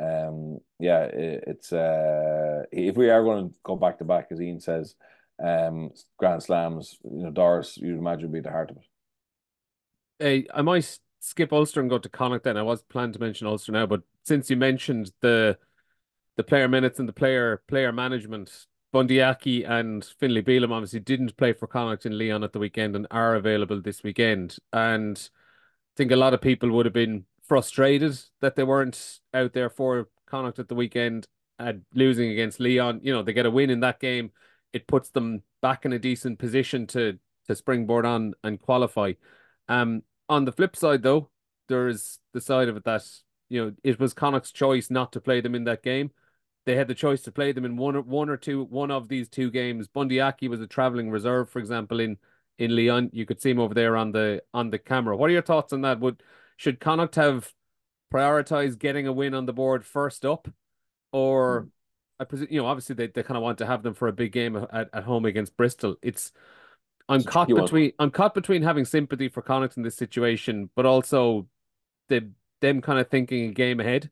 [0.00, 4.40] um, yeah, it, it's uh, if we are going to go back to back, as
[4.40, 4.94] Ian says,
[5.42, 8.84] um, Grand Slams, you know, Doris, you'd imagine would be the heart of it.
[10.18, 12.56] Hey, I might skip Ulster and go to Connacht then.
[12.56, 15.58] I was planning to mention Ulster now, but since you mentioned the
[16.36, 21.36] the player minutes and the player player management, Bundee Aki and Finlay Bealham obviously didn't
[21.36, 24.56] play for Connacht in Lyon at the weekend and are available this weekend.
[24.72, 29.52] And I think a lot of people would have been frustrated that they weren't out
[29.52, 31.26] there for Connacht at the weekend
[31.58, 33.00] at losing against Lyon.
[33.02, 34.30] You know, they get a win in that game.
[34.72, 39.12] It puts them back in a decent position to to springboard on and qualify.
[39.68, 41.30] Um, on the flip side, though,
[41.68, 43.04] there's the side of it that
[43.48, 46.10] you know it was Connacht's choice not to play them in that game
[46.66, 49.08] they had the choice to play them in one or one or two one of
[49.08, 49.88] these two games.
[49.88, 52.18] Bundee Aki was a traveling reserve, for example, in
[52.58, 53.08] in Lyon.
[53.12, 55.16] You could see him over there on the on the camera.
[55.16, 56.00] What are your thoughts on that?
[56.00, 56.22] Would
[56.56, 57.52] should Connacht have
[58.12, 60.48] prioritized getting a win on the board first up,
[61.12, 61.68] or mm.
[62.18, 64.12] I presume you know obviously they, they kind of want to have them for a
[64.12, 65.96] big game at, at home against Bristol.
[66.02, 66.32] It's
[67.08, 68.06] I'm it's caught between one.
[68.06, 71.46] I'm caught between having sympathy for Connacht in this situation, but also
[72.08, 74.10] the them kind of thinking a game ahead.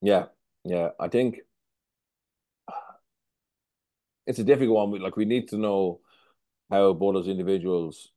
[0.00, 0.26] Yeah,
[0.64, 0.90] yeah.
[0.98, 1.40] I think
[4.30, 5.02] it's a difficult one.
[5.02, 6.00] Like we need to know
[6.70, 8.10] how both those individuals,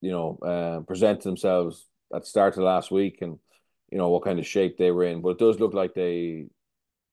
[0.00, 3.38] you know, uh, present themselves at the start of last week, and
[3.90, 5.22] you know what kind of shape they were in.
[5.22, 6.46] But it does look like they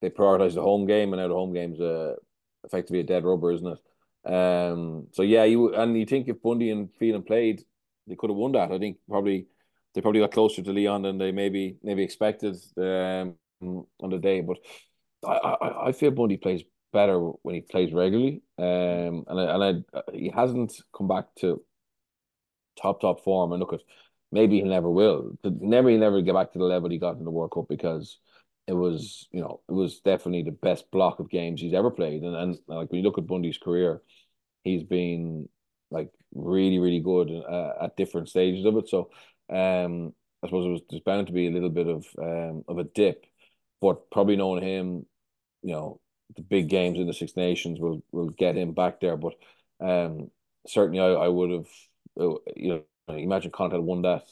[0.02, 2.16] they prioritized the home game, and now the home game's uh,
[2.64, 3.78] effectively a dead rubber, isn't
[4.26, 4.32] it?
[4.34, 5.08] Um.
[5.14, 7.64] So yeah, you and you think if Bundee and Phelan played,
[8.08, 8.72] they could have won that.
[8.72, 9.48] I think probably
[9.94, 14.42] they probably got closer to Lyon than they maybe maybe expected um on the day.
[14.42, 14.58] But
[15.26, 16.64] I I, I feel Bundee plays
[16.96, 18.42] better when he plays regularly.
[18.58, 21.62] Um, and I, and I, he hasn't come back to
[22.82, 23.52] top top form.
[23.52, 23.82] And look at
[24.32, 25.38] maybe he never will.
[25.44, 28.18] Never he'll never get back to the level he got in the World Cup because
[28.68, 32.24] it was you know it was definitely the best block of games he's ever played.
[32.24, 34.02] And and like when you look at Bundee's career,
[34.64, 35.50] he's been
[35.92, 38.88] like really really good uh, at different stages of it.
[38.88, 39.10] So
[39.50, 42.78] um, I suppose it was there's bound to be a little bit of um of
[42.78, 43.26] a dip,
[43.82, 45.06] but probably knowing him,
[45.62, 46.00] you know
[46.36, 49.18] the big games in the Six Nations will will get him back there.
[49.18, 49.34] But
[49.80, 50.32] um,
[50.68, 51.68] certainly I, I would have
[52.20, 54.24] uh, you know imagine Connacht had won that.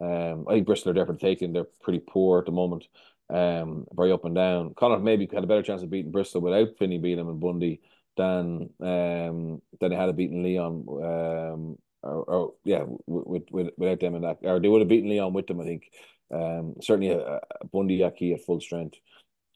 [0.00, 1.52] Um, I think Bristol are definitely taking.
[1.52, 2.84] They're pretty poor at the moment.
[3.30, 4.74] Um, very up and down.
[4.74, 7.80] Connacht maybe had a better chance of beating Bristol without Finney Bealham and Bundee
[8.16, 10.86] than um than they had of beating Lyon.
[10.88, 15.10] Um, or, or yeah, with, with without them in that, or they would have beaten
[15.10, 15.60] Lyon with them.
[15.60, 15.90] I think.
[16.30, 18.96] Um, certainly a, a Bundee Aki at full strength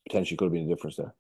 [0.07, 1.15] potentially could have been a difference there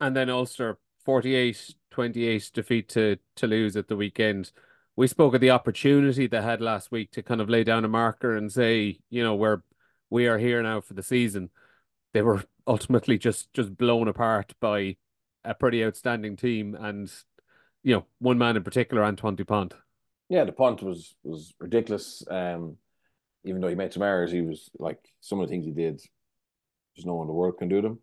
[0.00, 4.52] and then Ulster 48 28 defeat to Toulouse at the weekend.
[4.96, 7.88] We spoke of the opportunity they had last week to kind of lay down a
[7.88, 9.62] marker and say, you know, we're
[10.10, 11.50] we are here now for the season.
[12.12, 14.96] They were ultimately just just blown apart by
[15.44, 17.10] a pretty outstanding team and
[17.82, 19.72] you know, one man in particular, Antoine Dupont.
[20.28, 22.24] Yeah, Dupont was was ridiculous.
[22.30, 22.76] Um
[23.44, 26.00] even though he made some errors, he was like some of the things he did,
[26.96, 28.00] there's no one in the world can do them.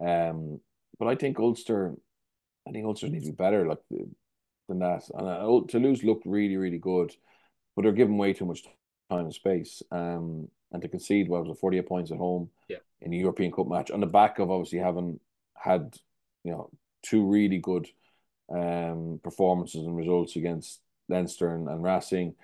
[0.00, 0.60] Um
[0.98, 1.94] but I think Ulster,
[2.66, 3.78] I think Ulster need to be better like
[4.68, 5.08] than that.
[5.14, 7.14] And uh, Toulouse looked really, really good,
[7.74, 8.64] but they're given way too much
[9.10, 9.82] time and space.
[9.90, 12.78] Um, and to concede what was it, 48 points at home yeah.
[13.00, 15.20] in a European Cup match on the back of obviously having
[15.54, 15.96] had,
[16.42, 16.70] you know,
[17.02, 17.86] two really good
[18.54, 22.34] um performances and results against Leinster and, and Racing,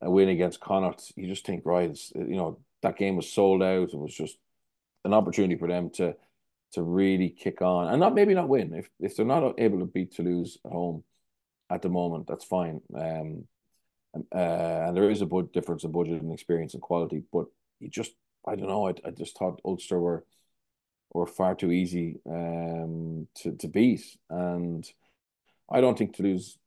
[0.00, 1.12] a win against Connacht.
[1.16, 3.92] You just think, right, it's, you know, that game was sold out.
[3.92, 4.36] It was just
[5.04, 6.16] an opportunity for them to
[6.74, 8.74] to really kick on and not maybe not win.
[8.74, 11.04] If if they're not able to beat Toulouse at home
[11.70, 12.80] at the moment, that's fine.
[12.94, 13.46] Um,
[14.14, 17.46] uh, and there is a big difference in budget and experience and quality, but
[17.80, 18.12] you just
[18.46, 18.88] I don't know.
[18.88, 20.24] I, I just thought Ulster were
[21.12, 24.84] were far too easy um to, to beat, and
[25.70, 26.58] I don't think Toulouse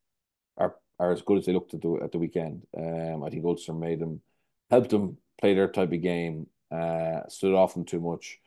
[0.58, 2.64] are are as good as they looked at the at the weekend.
[2.78, 4.22] Um, I think Ulster made them
[4.70, 6.48] helped them play their type of game.
[6.72, 8.40] Uh, stood off them too much.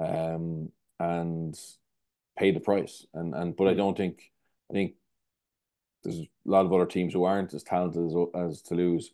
[0.00, 1.58] Um, and
[2.38, 3.06] pay the price.
[3.12, 3.78] And and but I hmm.
[3.78, 4.30] don't think
[4.70, 4.94] I think
[6.04, 9.10] there's a lot of other teams who aren't as talented as, as Toulouse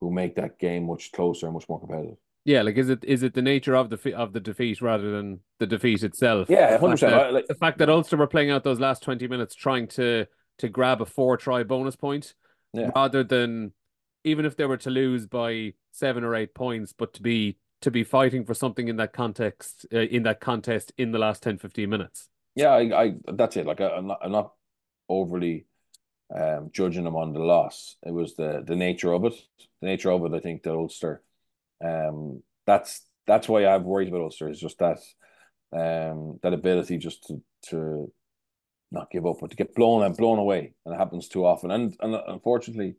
[0.00, 2.16] who make that game much closer and much more competitive.
[2.44, 5.40] Yeah, like is it is it the nature of the of the defeat rather than
[5.58, 6.48] the defeat itself?
[6.48, 7.32] Yeah, hundred percent.
[7.32, 10.26] Like, the fact that Ulster were playing out those last twenty minutes trying to
[10.58, 12.34] to grab a four try bonus point,
[12.72, 12.90] yeah.
[12.94, 13.72] rather than
[14.22, 17.90] even if they were to lose by seven or eight points, but to be to
[17.92, 21.58] be fighting for something in that context uh, in that contest in the last 10
[21.58, 22.28] 15 minutes.
[22.56, 23.64] Yeah I, I that's it.
[23.64, 24.54] Like I, am not, I'm not
[25.08, 25.66] overly
[26.36, 27.96] um, judging them on the loss.
[28.04, 29.34] It was the the nature of it
[29.80, 31.22] the nature of it I think that Ulster
[31.84, 34.98] um that's that's why I've worried about Ulster is just that
[35.72, 38.12] um that ability just to to
[38.90, 40.74] not give up but to get blown and blown away.
[40.84, 41.70] And it happens too often.
[41.70, 42.96] And and unfortunately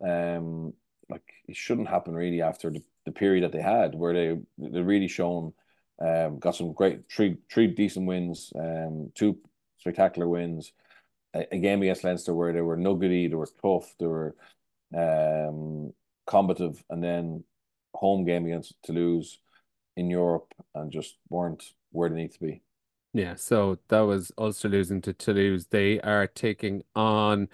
[0.00, 0.74] um
[1.10, 4.80] like it shouldn't happen really after the the period that they had, where they they
[4.80, 5.52] really shown
[6.00, 9.38] um, got some great three three decent wins, um, two
[9.78, 10.72] spectacular wins.
[11.34, 14.34] A, a, game against Leinster where they were nuggety, they were tough, they were
[14.96, 15.92] um,
[16.26, 17.44] combative, and then
[17.94, 19.38] home game against Toulouse
[19.96, 22.62] in Europe and just weren't where they need to be.
[23.12, 25.66] Yeah, so that was Ulster losing to Toulouse.
[25.66, 27.48] They are taking on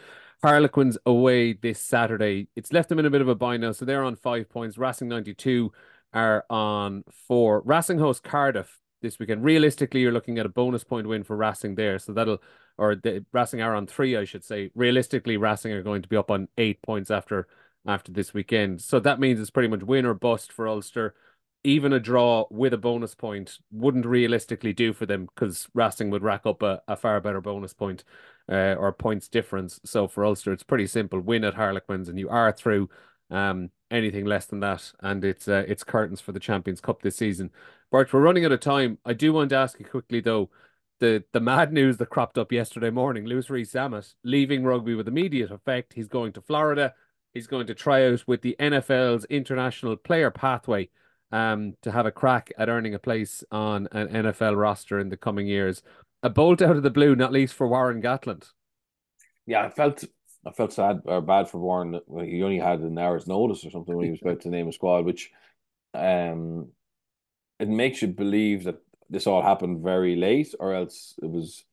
[0.46, 2.46] Harlequins away this Saturday.
[2.54, 4.78] It's left them in a bit of a bind now, so they're on five points.
[4.78, 5.72] Racing 92
[6.12, 7.62] are on four.
[7.62, 9.42] Racing host Cardiff this weekend.
[9.42, 12.40] Realistically, you're looking at a bonus point win for Racing there, so that'll
[12.78, 14.70] or the Racing are on three, I should say.
[14.76, 17.48] Realistically, Racing are going to be up on eight points after
[17.85, 18.80] after this weekend.
[18.82, 21.16] So that means it's pretty much win or bust for Ulster.
[21.66, 26.22] Even a draw with a bonus point wouldn't realistically do for them because Racing would
[26.22, 28.05] rack up a, a far better bonus point
[28.48, 29.81] uh, or points difference.
[29.85, 32.88] So for Ulster, it's pretty simple: win at Harlequins, and you are through.
[33.31, 37.16] Um, anything less than that, and it's uh, it's curtains for the Champions Cup this
[37.16, 37.50] season.
[37.90, 38.98] Bert, we're running out of time.
[39.05, 40.50] I do want to ask you quickly though.
[41.00, 45.50] The, the mad news that cropped up yesterday morning, Louis Rees-Zammit leaving rugby with immediate
[45.50, 45.92] effect.
[45.92, 46.94] He's going to Florida.
[47.35, 50.88] He's going to try out with the NFL's international player pathway
[51.32, 55.16] um, to have a crack at earning a place on an NFL roster in the
[55.16, 55.82] coming years
[56.22, 58.48] a bolt out of the blue, not least for Warren Gatland.
[59.46, 60.04] Yeah, I felt
[60.44, 62.00] I felt sad or bad for Warren.
[62.24, 64.72] He only had an hour's notice or something when he was about to name a
[64.72, 65.30] squad, which
[65.94, 66.68] um
[67.58, 68.76] it makes you believe that
[69.08, 71.64] this all happened very late, or else it was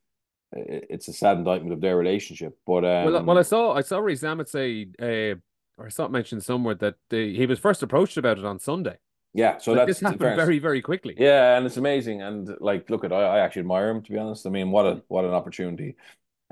[0.55, 2.57] it's a sad indictment of their relationship.
[2.65, 5.39] But um, well, well, I saw I saw Rees-Zammit say, uh,
[5.77, 8.59] or I saw it mentioned somewhere that the, he was first approached about it on
[8.59, 8.97] Sunday.
[9.33, 11.15] Yeah, so like that's this happened very, very quickly.
[11.17, 12.21] Yeah, and it's amazing.
[12.21, 14.45] And like, look at I, I actually admire him to be honest.
[14.45, 15.95] I mean, what a what an opportunity.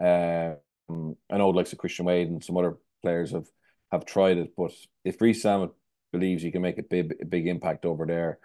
[0.02, 3.48] Um, I know like Christian Wade and some other players have
[3.92, 4.72] have tried it, but
[5.04, 5.72] if Rees-Zammit
[6.12, 8.40] believes he can make a big a big impact over there,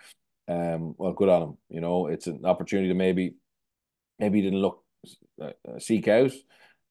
[0.49, 1.59] um, well, good on him.
[1.71, 3.37] You know, it's an opportunity to maybe
[4.19, 4.85] maybe he didn't look
[5.41, 6.33] uh, seek out,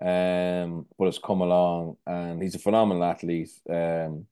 [0.01, 3.51] um, but it's come along, and he's a phenomenal athlete.
[3.69, 4.25] Um,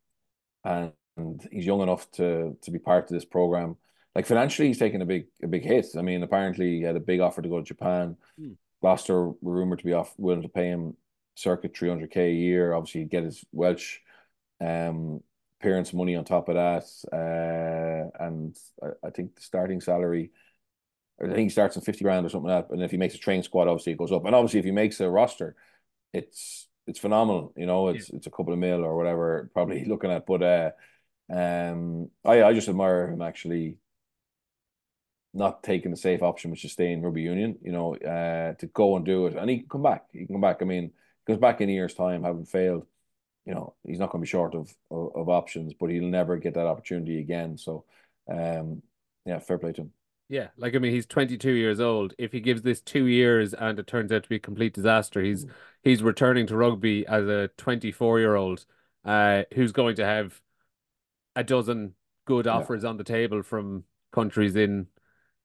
[0.65, 3.77] and and he's young enough to to be part of this program.
[4.15, 5.87] Like financially, he's taking a big a big hit.
[5.97, 8.17] I mean, apparently he had a big offer to go to Japan.
[8.37, 8.53] Hmm.
[8.81, 10.95] Gloucester were rumored to be off willing to pay him
[11.35, 12.73] circa three hundred k a year.
[12.73, 13.99] Obviously, he'd get his Welsh
[14.61, 15.21] um
[15.61, 20.31] parents' money on top of that, uh, and I, I think the starting salary.
[21.21, 22.73] I think he starts in fifty grand or something like that.
[22.73, 24.25] And if he makes a train squad, obviously it goes up.
[24.25, 25.55] And obviously, if he makes a roster,
[26.11, 27.53] it's it's phenomenal.
[27.55, 28.17] You know, it's yeah.
[28.17, 30.25] it's a couple of mil or whatever, probably looking at.
[30.25, 30.71] But uh,
[31.31, 33.77] um, I I just admire him actually
[35.33, 37.57] not taking the safe option, which is staying rugby union.
[37.61, 40.05] You know, uh, to go and do it, and he can come back.
[40.11, 40.61] He can come back.
[40.61, 40.91] I mean,
[41.27, 42.85] goes back in a year's time, having failed.
[43.45, 46.37] You know, he's not going to be short of, of, of options, but he'll never
[46.37, 47.57] get that opportunity again.
[47.57, 47.83] So,
[48.29, 48.81] um,
[49.25, 49.91] yeah, fair play to him.
[50.29, 52.13] Yeah, like I mean, he's 22 years old.
[52.17, 55.21] If he gives this two years and it turns out to be a complete disaster,
[55.21, 55.51] he's mm.
[55.83, 58.65] he's returning to rugby as a 24 year old,
[59.03, 60.39] uh, who's going to have
[61.35, 61.93] a dozen
[62.25, 62.89] good offers yeah.
[62.89, 64.87] on the table from countries in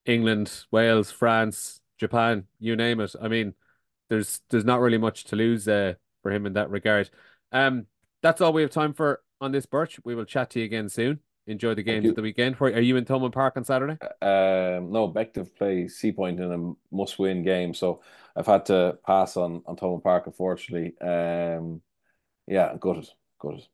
[0.05, 3.15] England, Wales, France, Japan, you name it.
[3.21, 3.55] I mean,
[4.09, 7.11] there's there's not really much to lose uh, for him in that regard.
[7.53, 7.87] Um,
[8.23, 10.01] that's all we have time for on this Birch.
[10.05, 11.21] We will chat to you again soon.
[11.47, 12.57] Enjoy the games of the weekend.
[12.57, 13.97] Where are you in Thomond Park on Saturday?
[14.21, 18.03] Uh, um, no, Bective play Seapoint in a must-win game, so
[18.37, 20.99] I've had to pass on on Thomond Park, unfortunately.
[21.01, 21.81] Um,
[22.47, 23.09] yeah, gutted,
[23.41, 23.67] gutted.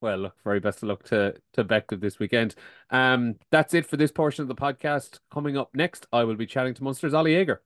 [0.00, 2.54] Well, look, very best of luck to to Bective this weekend.
[2.90, 5.20] Um, that's it for this portion of the podcast.
[5.30, 7.62] Coming up next, I will be chatting to Munster's Oli Jager.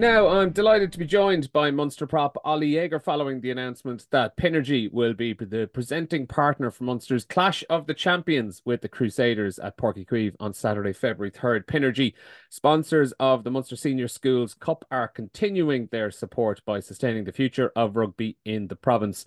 [0.00, 4.34] Now, I'm delighted to be joined by Munster prop Oli Jager following the announcement that
[4.34, 9.58] Pinergy will be the presenting partner for Munster's Clash of the Champions with the Crusaders
[9.58, 11.66] at Chaoimh on Saturday, February 3rd.
[11.66, 12.14] Pinergy,
[12.48, 17.70] sponsors of the Munster Senior Schools Cup, are continuing their support by sustaining the future
[17.76, 19.26] of rugby in the province.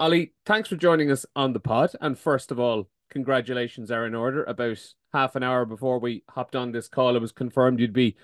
[0.00, 1.92] Oli, thanks for joining us on the pod.
[2.00, 4.42] And first of all, congratulations are in order.
[4.42, 4.80] About
[5.12, 8.16] half an hour before we hopped on this call, it was confirmed you'd be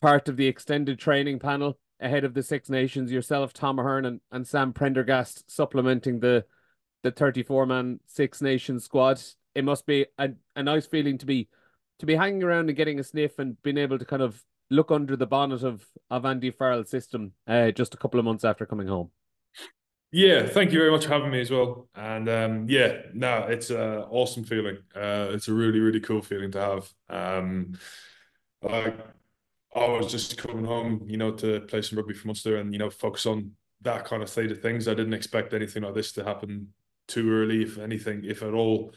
[0.00, 3.12] part of the extended training panel ahead of the Six Nations.
[3.12, 6.44] Yourself, Tom Ahern, and, and Sam Prendergast supplementing the
[7.02, 9.20] the 34 man Six Nations squad.
[9.54, 11.48] It must be a, a nice feeling to be
[11.98, 14.90] to be hanging around and getting a sniff and being able to kind of look
[14.90, 18.66] under the bonnet of of Andy Farrell's system uh, just a couple of months after
[18.66, 19.10] coming home.
[20.12, 21.88] Yeah, thank you very much for having me as well.
[21.94, 24.78] And um, yeah, no, it's an awesome feeling.
[24.94, 26.92] Uh, it's a really, really cool feeling to have.
[27.08, 27.78] Um,
[28.68, 28.92] I,
[29.74, 32.78] I was just coming home, you know, to play some rugby for Munster and, you
[32.78, 33.52] know, focus on
[33.82, 34.88] that kind of state of things.
[34.88, 36.68] I didn't expect anything like this to happen
[37.06, 38.94] too early, if anything, if at all.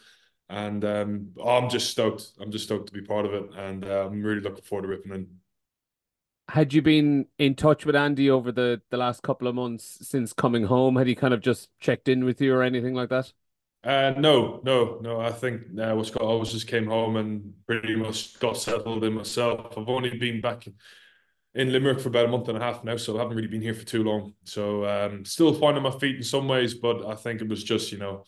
[0.50, 2.28] And um, I'm just stoked.
[2.42, 3.46] I'm just stoked to be part of it.
[3.56, 5.28] And uh, I'm really looking forward to ripping in
[6.50, 10.34] had you been in touch with Andy over the the last couple of months since
[10.34, 10.96] coming home?
[10.96, 13.32] Had he kind of just checked in with you or anything like that?
[13.84, 15.20] Uh, no, no, no.
[15.20, 19.78] I think uh, got, I just came home and pretty much got settled in myself.
[19.78, 20.66] I've only been back
[21.56, 23.62] in Limerick for about a month and a half now, so I haven't really been
[23.62, 24.36] here for too long.
[24.46, 27.92] So um, still finding my feet in some ways, but I think it was just
[27.92, 28.24] you know,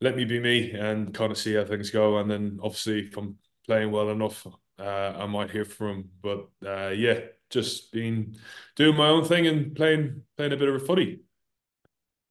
[0.00, 3.16] let me be me and kind of see how things go, and then obviously if
[3.16, 4.46] I'm playing well enough,
[4.78, 6.10] uh, I might hear from.
[6.22, 7.20] But uh, yeah,
[7.50, 8.36] just been
[8.76, 11.20] doing my own thing and playing playing a bit of a footy.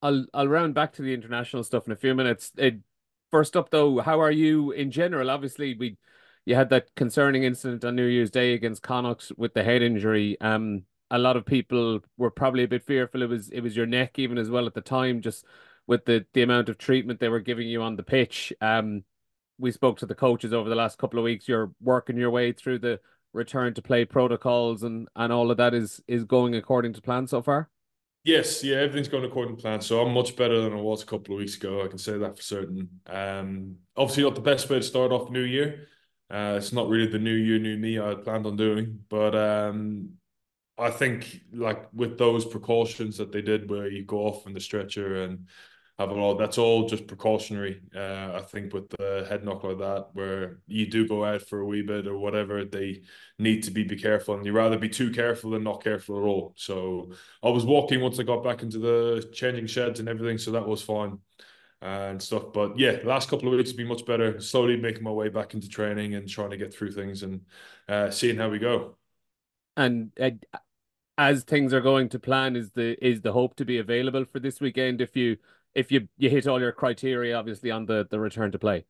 [0.02, 2.52] I'll I'll round back to the international stuff in a few minutes.
[2.58, 2.80] It,
[3.30, 5.30] first up though, how are you in general?
[5.30, 5.98] Obviously, we
[6.46, 10.40] you had that concerning incident on New Year's Day against Connacht with the head injury.
[10.42, 13.86] Um, a lot of people were probably a bit fearful it was it was your
[13.86, 15.46] neck even as well at the time, just
[15.88, 18.54] with the the amount of treatment they were giving you on the pitch.
[18.62, 19.04] Um,
[19.60, 21.48] we spoke to the coaches over the last couple of weeks.
[21.48, 23.00] You're working your way through the
[23.34, 27.28] return to play protocols and and all of that is is going according to plan
[27.28, 27.70] so far.
[28.24, 29.82] Yes, yeah, everything's going according to plan.
[29.82, 31.84] So I'm much better than I was a couple of weeks ago.
[31.84, 32.88] I can say that for certain.
[33.08, 35.88] Um, obviously not the best way to start off New Year.
[36.30, 39.36] Uh, it's not really the New Year, New Me I had planned on doing, but
[39.36, 40.12] um,
[40.78, 44.62] I think like with those precautions that they did, where you go off in the
[44.62, 45.48] stretcher and
[46.02, 46.36] have it all.
[46.36, 47.82] That's all just precautionary.
[47.96, 51.62] Uh, I think with the head knock like that, where you do go out for
[51.62, 53.04] a wee bit or whatever, they
[53.40, 56.28] need to be be careful, and you rather be too careful than not careful at
[56.28, 56.54] all.
[56.58, 60.52] So I was walking once I got back into the changing sheds and everything, so
[60.52, 61.20] that was fine
[61.82, 62.54] and stuff.
[62.54, 64.40] But yeah, last couple of weeks have been much better.
[64.40, 67.42] Slowly making my way back into training and trying to get through things and
[67.88, 68.98] uh, seeing how we go.
[69.78, 70.12] And
[71.18, 74.40] as things are going to plan, is the is the hope to be available for
[74.40, 75.38] this weekend if you
[75.76, 78.86] if you you hit all your criteria, obviously on the the return to play.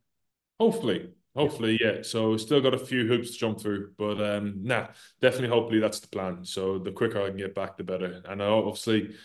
[0.59, 2.01] Hopefully, hopefully, yeah.
[2.03, 4.87] So still got a few hoops to jump through, but um, nah,
[5.21, 5.49] definitely.
[5.49, 6.43] Hopefully, that's the plan.
[6.45, 8.21] So the quicker I can get back, the better.
[8.25, 9.15] And obviously,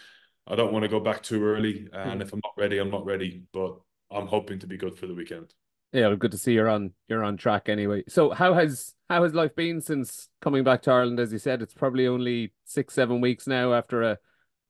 [0.47, 1.89] I don't want to go back too early.
[1.93, 3.43] And if I'm not ready, I'm not ready.
[3.53, 3.77] But
[4.11, 5.53] I'm hoping to be good for the weekend.
[5.93, 8.05] Yeah, good to see you're on you're on track anyway.
[8.09, 11.21] So how has how has life been since coming back to Ireland?
[11.21, 14.19] As you said, it's probably only six seven weeks now after a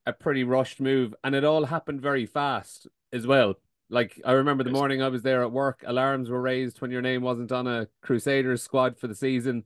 [0.07, 3.55] a pretty rushed move, and it all happened very fast as well.
[3.89, 7.03] Like I remember the morning I was there at work, alarms were raised when your
[7.03, 9.65] name wasn't on a Crusaders squad for the season.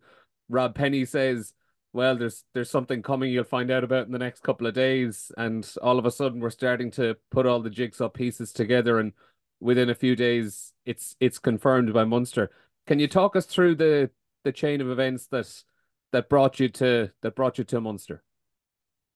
[0.49, 1.55] Rob Penney says,
[1.93, 3.33] "Well, there's there's something coming.
[3.33, 6.41] You'll find out about in the next couple of days." And all of a sudden,
[6.41, 9.13] we're starting to put all the jigsaw pieces together, and
[9.61, 12.51] within a few days, it's it's confirmed by Munster.
[12.87, 14.11] Can you talk us through the
[14.45, 15.65] the chain of events that
[16.13, 18.23] that brought you to that brought you to Munster?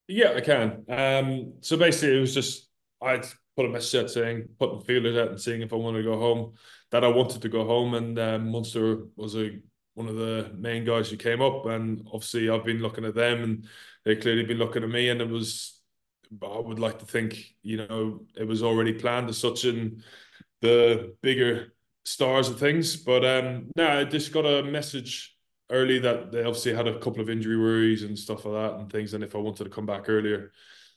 [0.06, 0.84] Yeah, I can.
[0.88, 2.68] Um, so basically, it was just
[3.00, 3.26] I'd
[3.56, 6.18] put a message out saying, putting feelers out and seeing if I wanted to go
[6.18, 6.54] home.
[6.90, 9.58] That I wanted to go home, and um, Munster was a
[9.94, 13.42] one of the main guys who came up, and obviously I've been looking at them,
[13.42, 13.68] and
[14.04, 15.80] they clearly been looking at me, and it was.
[16.42, 20.02] I would like to think, you know, it was already planned as such in
[20.62, 21.74] the bigger
[22.04, 25.33] stars of things, but um, no, I just got a message
[25.70, 28.90] early that they obviously had a couple of injury worries and stuff like that and
[28.90, 29.14] things.
[29.14, 30.52] And if I wanted to come back earlier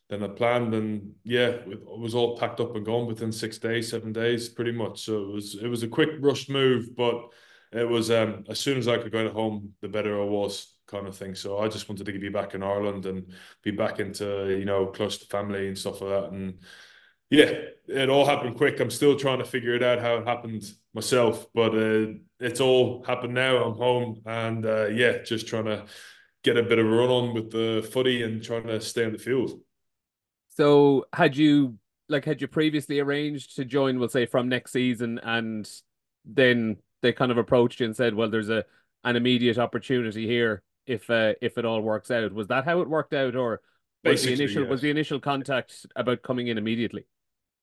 [0.10, 3.90] than I planned, then yeah, it was all packed up and gone within six days,
[3.90, 5.02] seven days, pretty much.
[5.02, 7.30] So it was it was a quick rushed move, but
[7.72, 10.74] it was um as soon as I could go to home, the better I was
[10.88, 11.36] kind of thing.
[11.36, 14.88] So I just wanted to be back in Ireland and be back into you know
[14.88, 16.60] close to family and stuff like that and
[17.30, 17.52] yeah,
[17.88, 18.80] it all happened quick.
[18.80, 20.64] I'm still trying to figure it out how it happened
[20.94, 23.64] myself, but uh, it's all happened now.
[23.64, 25.86] I'm home, and uh, yeah, just trying to
[26.44, 29.12] get a bit of a run on with the footy and trying to stay on
[29.12, 29.60] the field.
[30.50, 31.78] So, had you
[32.10, 34.00] like had you previously arranged to join?
[34.00, 35.70] We'll say from next season, and
[36.26, 38.66] then they kind of approached you and said, "Well, there's a
[39.04, 42.90] an immediate opportunity here if uh, if it all works out." Was that how it
[42.90, 43.62] worked out, or
[44.04, 44.70] was the initial yes.
[44.70, 47.06] was the initial contact about coming in immediately?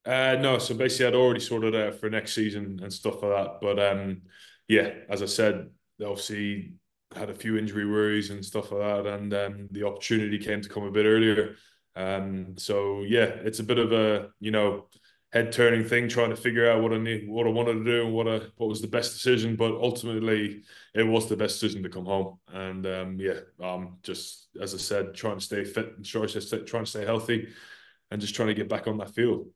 [0.05, 3.59] Uh, no, so basically I'd already sorted out for next season and stuff like that.
[3.63, 4.23] But um,
[4.69, 5.71] yeah, as I said,
[6.03, 6.75] obviously
[7.15, 10.69] had a few injury worries and stuff like that, and um, the opportunity came to
[10.69, 11.57] come a bit earlier.
[11.97, 14.89] Um, so yeah, it's a bit of a you know
[15.33, 18.05] head turning thing, trying to figure out what I need, what I wanted to do,
[18.05, 19.57] and what I, what was the best decision.
[19.57, 22.39] But ultimately, it was the best decision to come home.
[22.53, 26.87] And um, yeah, um, just as I said, trying to stay fit and trying to
[26.87, 27.49] stay healthy,
[28.11, 29.49] and just trying to get back on that field.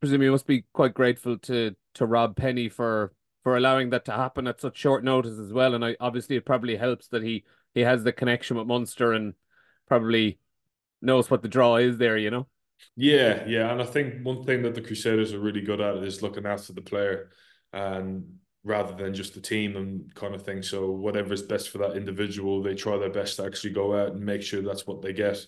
[0.00, 3.12] Presume you must be quite grateful to to Rob Penney for
[3.42, 5.74] for allowing that to happen at such short notice as well.
[5.74, 9.34] And I obviously it probably helps that he he has the connection with Munster and
[9.86, 10.38] probably
[11.00, 12.16] knows what the draw is there.
[12.16, 12.48] You know.
[12.94, 16.22] Yeah, yeah, and I think one thing that the Crusaders are really good at is
[16.22, 17.30] looking after the player,
[17.72, 20.62] and rather than just the team and kind of thing.
[20.62, 24.12] So whatever is best for that individual, they try their best to actually go out
[24.12, 25.46] and make sure that's what they get.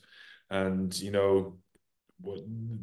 [0.51, 1.59] And you know,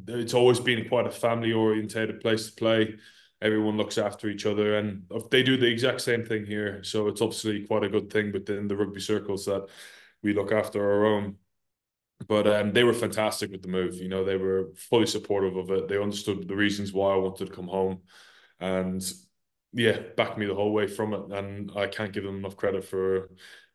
[0.08, 2.96] it's always been quite a family orientated place to play.
[3.42, 6.84] Everyone looks after each other, and they do the exact same thing here.
[6.84, 9.68] So it's obviously quite a good thing within the rugby circles that
[10.24, 11.36] we look after our own
[12.28, 13.96] but um, they were fantastic with the move.
[13.96, 15.88] You know, they were fully supportive of it.
[15.88, 18.02] They understood the reasons why I wanted to come home,
[18.60, 19.04] and
[19.74, 21.32] yeah, backed me the whole way from it.
[21.32, 23.32] And I can't give them enough credit for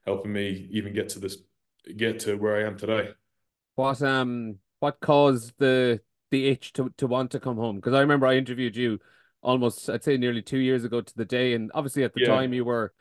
[0.06, 1.36] helping me even get to this,
[1.96, 3.10] get to where I am today.
[3.74, 6.00] What um, what caused the
[6.30, 7.76] the itch to to want to come home?
[7.76, 8.98] Because I remember I interviewed you
[9.42, 12.28] almost, I'd say, nearly two years ago to the day, and obviously at the yeah.
[12.28, 12.92] time you were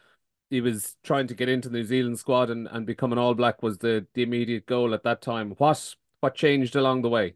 [0.49, 3.33] he was trying to get into the New Zealand squad and, and become an All
[3.33, 5.51] Black was the the immediate goal at that time.
[5.57, 7.35] What what changed along the way?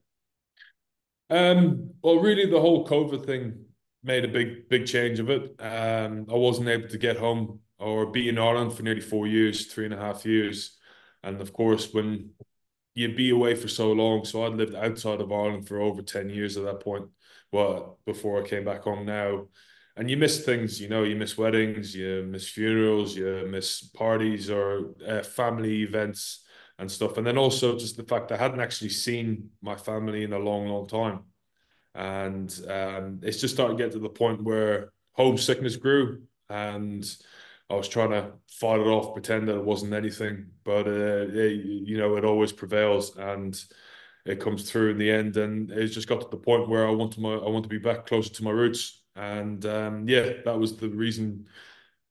[1.30, 3.66] Um, well, really, the whole COVID thing
[4.04, 5.56] made a big big change of it.
[5.60, 9.68] Um, I wasn't able to get home or be in Ireland for nearly four years,
[9.68, 10.78] three and a half years,
[11.24, 12.32] and of course, when
[12.96, 16.30] you be away for so long, so I'd lived outside of Ireland for over ten
[16.30, 17.06] years at that point.
[17.52, 19.48] Well, before I came back home now.
[19.96, 24.50] And you miss things you know you miss weddings you miss funerals you miss parties
[24.50, 26.44] or uh, family events
[26.80, 27.18] and stuff.
[27.18, 30.68] And then also just the fact i hadn't actually seen my family in a long
[30.68, 31.20] long time.
[31.96, 36.24] And um, it's just starting to get to the point where homesickness grew.
[36.50, 37.06] And
[37.74, 41.66] i was trying to fight it off pretend that it wasn't anything but uh, it,
[41.66, 43.64] you know it always prevails and
[44.26, 46.92] it comes through in the end and it's just got to the point where i
[46.92, 50.32] want to my i want to be back closer to my roots and um, yeah,
[50.46, 51.46] that was the reason,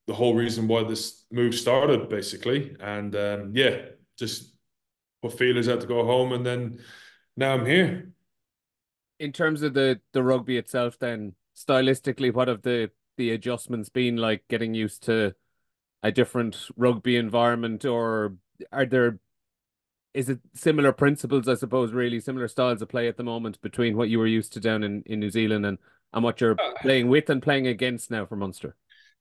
[0.07, 2.75] the whole reason why this move started, basically.
[2.79, 3.81] And um, yeah,
[4.17, 4.53] just
[5.21, 6.79] put feelers out to go home, and then
[7.35, 8.09] now I'm here.
[9.19, 14.17] In terms of the the rugby itself, then stylistically, what have the the adjustments been
[14.17, 14.43] like?
[14.49, 15.35] Getting used to
[16.03, 18.35] a different rugby environment, or
[18.71, 19.19] are there
[20.13, 23.97] is it similar principles, I suppose, really similar styles of play at the moment between
[23.97, 25.77] what you were used to down in, in New Zealand and
[26.13, 28.75] and what you're uh, playing with and playing against now for Munster.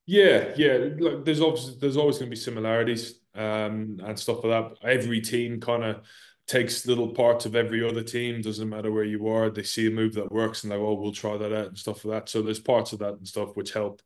[0.05, 0.89] Yeah, yeah.
[0.99, 4.87] Look, there's obviously there's always going to be similarities um, and stuff like that.
[4.87, 6.03] Every team kind of
[6.47, 8.43] takes little parts of every other team.
[8.43, 9.49] Doesn't matter where you are.
[9.49, 12.05] They see a move that works and like, oh, we'll try that out and stuff
[12.05, 12.28] like that.
[12.28, 14.03] So there's parts of that and stuff which help.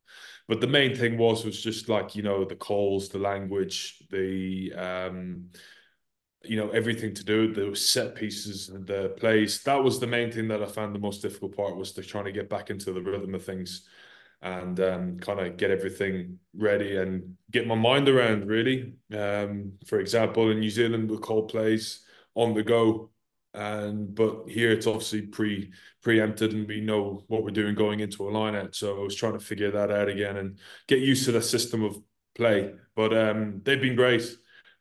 [0.49, 4.72] But the main thing was was just like you know the calls, the language, the
[4.74, 5.51] um,
[6.44, 9.62] you know everything to do the set pieces and the plays.
[9.64, 12.26] That was the main thing that I found the most difficult part was to trying
[12.26, 13.88] to get back into the rhythm of things
[14.42, 18.94] and um, kind of get everything ready and get my mind around really.
[19.12, 23.11] Um, for example, in New Zealand we call plays on the go,
[23.57, 28.29] and but here it's obviously pre preempted and we know what we're doing going into
[28.29, 28.75] a line out.
[28.75, 31.83] So I was trying to figure that out again and get used to the system
[31.83, 31.99] of
[32.35, 32.73] play.
[32.95, 34.23] But um, they've been great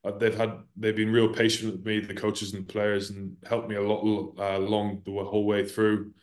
[0.06, 3.36] uh, they've had they've been real patient with me, the coaches and the players, and
[3.48, 6.14] helped me a lot uh, along the whole way through.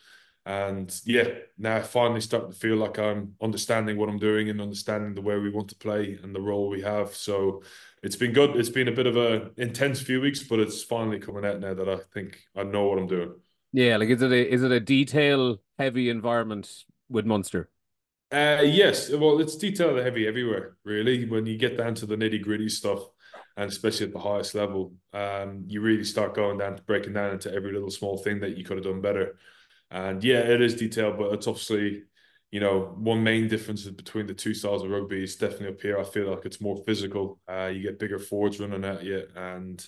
[0.44, 4.60] And yeah, now I finally start to feel like I'm understanding what I'm doing and
[4.60, 7.14] understanding the way we want to play and the role we have.
[7.14, 7.62] So
[8.02, 8.56] it's been good.
[8.56, 11.74] It's been a bit of a intense few weeks, but it's finally coming out now
[11.74, 13.34] that I think I know what I'm doing.
[13.72, 17.70] Yeah, like is it a is it a detail heavy environment with Munster?
[18.32, 21.28] Uh, yes, well, it's detail heavy everywhere, really.
[21.28, 23.00] When you get down to the nitty gritty stuff,
[23.56, 27.32] and especially at the highest level, um, you really start going down to breaking down
[27.32, 29.36] into every little small thing that you could have done better.
[29.92, 32.04] And yeah, it is detailed, but it's obviously,
[32.50, 35.98] you know, one main difference between the two styles of rugby is definitely up here.
[36.00, 37.38] I feel like it's more physical.
[37.46, 39.86] Uh, you get bigger forwards running at you, and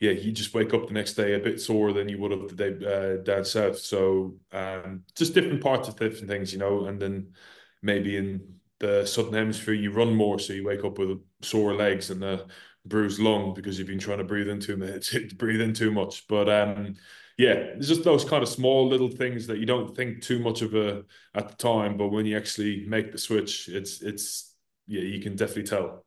[0.00, 2.48] yeah, you just wake up the next day a bit sore than you would have
[2.48, 3.78] the day uh, down south.
[3.78, 7.34] So um, just different parts of different things, you know, and then
[7.82, 12.10] maybe in the southern hemisphere you run more, so you wake up with sore legs
[12.10, 12.46] and the
[12.86, 16.26] bruised lung because you've been trying to breathe in too much, breathe in too much.
[16.28, 16.96] But um,
[17.36, 20.62] yeah, it's just those kind of small little things that you don't think too much
[20.62, 21.02] of a
[21.34, 24.54] at the time, but when you actually make the switch, it's it's
[24.86, 26.04] yeah, you can definitely tell.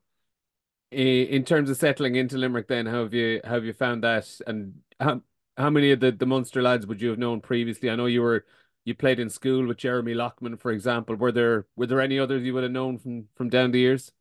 [0.91, 4.39] In terms of settling into Limerick, then how have you how have you found that?
[4.47, 5.21] And how
[5.57, 7.89] how many of the the Munster lads would you have known previously?
[7.89, 8.45] I know you were
[8.86, 11.15] you played in school with Jeremy Loughman, for example.
[11.17, 14.13] Were there were there any others you would have known from from down the years?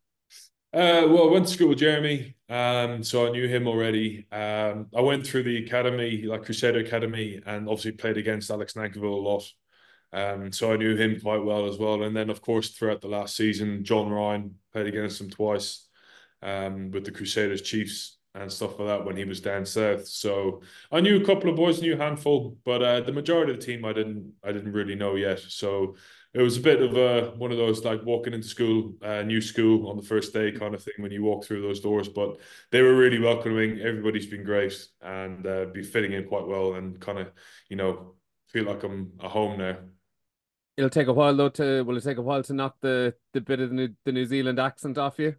[0.72, 4.26] Uh, well, I went to school with Jeremy, um, so I knew him already.
[4.30, 9.04] Um, I went through the academy, like Crusader Academy, and obviously played against Alex Nankivell
[9.04, 9.44] a lot.
[10.12, 12.02] Um, so I knew him quite well as well.
[12.02, 15.88] And then, of course, throughout the last season, John Ryan played against him twice
[16.42, 20.06] um, with the Crusaders Chiefs and stuff like that when he was down south.
[20.06, 20.62] So
[20.92, 23.66] I knew a couple of boys, knew a handful, but uh, the majority of the
[23.66, 25.40] team I didn't I didn't really know yet.
[25.40, 25.96] So
[26.34, 29.40] it was a bit of a one of those like walking into school, uh, new
[29.40, 32.08] school on the first day kind of thing when you walk through those doors.
[32.08, 32.38] But
[32.70, 33.80] they were really welcoming.
[33.80, 37.32] Everybody's been great and uh, be fitting in quite well and kind of
[37.70, 38.14] you know
[38.48, 39.78] feel like I'm at home now.
[40.76, 43.40] It'll take a while though to will it take a while to knock the the
[43.40, 45.36] bit of the New, the New Zealand accent off you?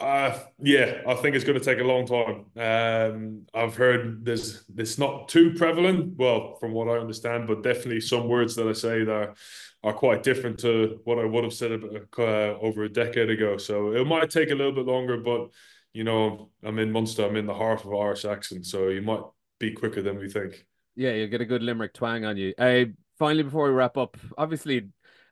[0.00, 2.44] Uh, yeah, I think it's going to take a long time.
[2.56, 6.16] Um, I've heard there's it's not too prevalent.
[6.16, 9.36] Well, from what I understand, but definitely some words that I say that
[9.82, 13.56] are quite different to what I would have said about, uh, over a decade ago.
[13.56, 15.50] So it might take a little bit longer, but
[15.92, 17.26] you know, I'm in Munster.
[17.26, 19.22] I'm in the heart of Irish accent, so you might
[19.58, 20.64] be quicker than we think.
[20.94, 22.54] Yeah, you'll get a good Limerick twang on you.
[22.56, 22.84] Uh,
[23.18, 24.88] finally, before we wrap up, obviously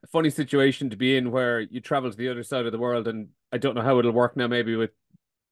[0.06, 3.08] funny situation to be in where you travel to the other side of the world,
[3.08, 4.46] and I don't know how it'll work now.
[4.46, 4.92] Maybe with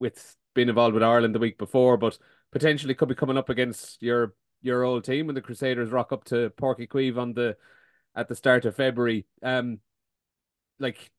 [0.01, 2.19] with being involved with Ireland the week before, but
[2.53, 6.25] potentially could be coming up against your your old team when the Crusaders rock up
[6.25, 7.57] to Uí Chaoimh on the
[8.17, 9.27] at the start of February.
[9.43, 9.81] Um,
[10.79, 11.11] like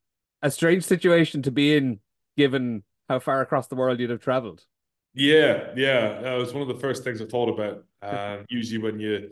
[0.42, 2.00] a strange situation to be in,
[2.38, 4.64] given how far across the world you'd have travelled.
[5.14, 7.84] Yeah, yeah, that was one of the first things I thought about.
[8.06, 9.32] Um, usually, when you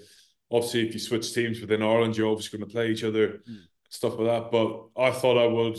[0.49, 3.59] obviously if you switch teams within Ireland, you're obviously going to play each other, mm.
[3.93, 4.51] Stuff like that.
[4.51, 5.77] But I thought I would.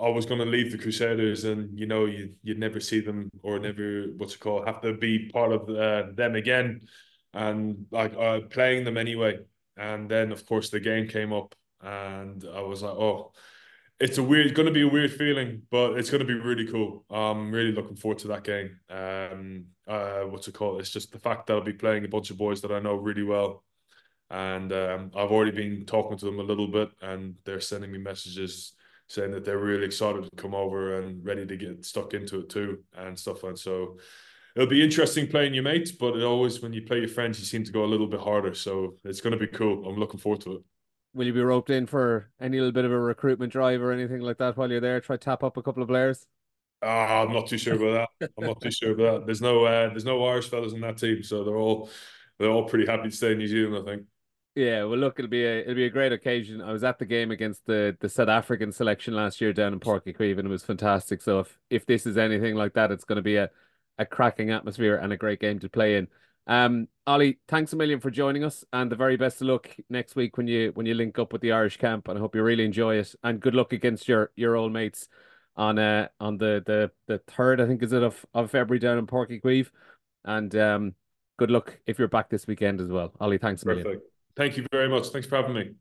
[0.00, 3.30] I was going to leave the Crusaders, and you know, you you'd never see them
[3.42, 6.82] or never what's it called have to be part of uh, them again,
[7.34, 9.38] and like uh, playing them anyway.
[9.76, 13.32] And then of course the game came up, and I was like, oh,
[14.00, 16.66] it's a weird, going to be a weird feeling, but it's going to be really
[16.66, 17.04] cool.
[17.10, 18.78] I'm really looking forward to that game.
[18.88, 20.80] Um, uh, what's it called?
[20.80, 22.94] It's just the fact that I'll be playing a bunch of boys that I know
[22.94, 23.64] really well
[24.30, 27.98] and um, I've already been talking to them a little bit, and they're sending me
[27.98, 28.74] messages
[29.08, 32.50] saying that they're really excited to come over and ready to get stuck into it
[32.50, 33.42] too and stuff.
[33.42, 33.98] And so
[34.54, 37.46] it'll be interesting playing your mates, but it always when you play your friends, you
[37.46, 38.54] seem to go a little bit harder.
[38.54, 39.88] So it's going to be cool.
[39.88, 40.62] I'm looking forward to it.
[41.14, 44.20] Will you be roped in for any little bit of a recruitment drive or anything
[44.20, 45.00] like that while you're there?
[45.00, 46.26] Try tap up a couple of players.
[46.82, 48.30] Uh, I'm not too sure about that.
[48.38, 49.26] I'm not too sure about that.
[49.26, 51.90] There's no uh, there's no Irish fellas in that team, so they're all
[52.38, 53.88] they're all pretty happy to stay in New Zealand.
[53.88, 54.06] I think.
[54.54, 56.60] Yeah, well, look, it'll be a it'll be a great occasion.
[56.60, 59.80] I was at the game against the the South African selection last year down in
[59.80, 61.22] Uí and it was fantastic.
[61.22, 63.50] So if if this is anything like that, it's going to be a
[63.98, 66.08] a cracking atmosphere and a great game to play in.
[66.46, 70.16] Um, Oli, thanks a million for joining us, and the very best of luck next
[70.16, 72.08] week when you when you link up with the Irish camp.
[72.08, 73.14] And I hope you really enjoy it.
[73.22, 75.08] And good luck against your your old mates
[75.56, 78.98] on uh on the the the third, I think, is it of of February down
[78.98, 79.68] in Uí
[80.24, 80.94] And um,
[81.36, 83.12] good luck if you're back this weekend as well.
[83.20, 84.00] Oli, thanks a million.
[84.38, 85.08] Thank you very much.
[85.08, 85.72] Thanks for having me.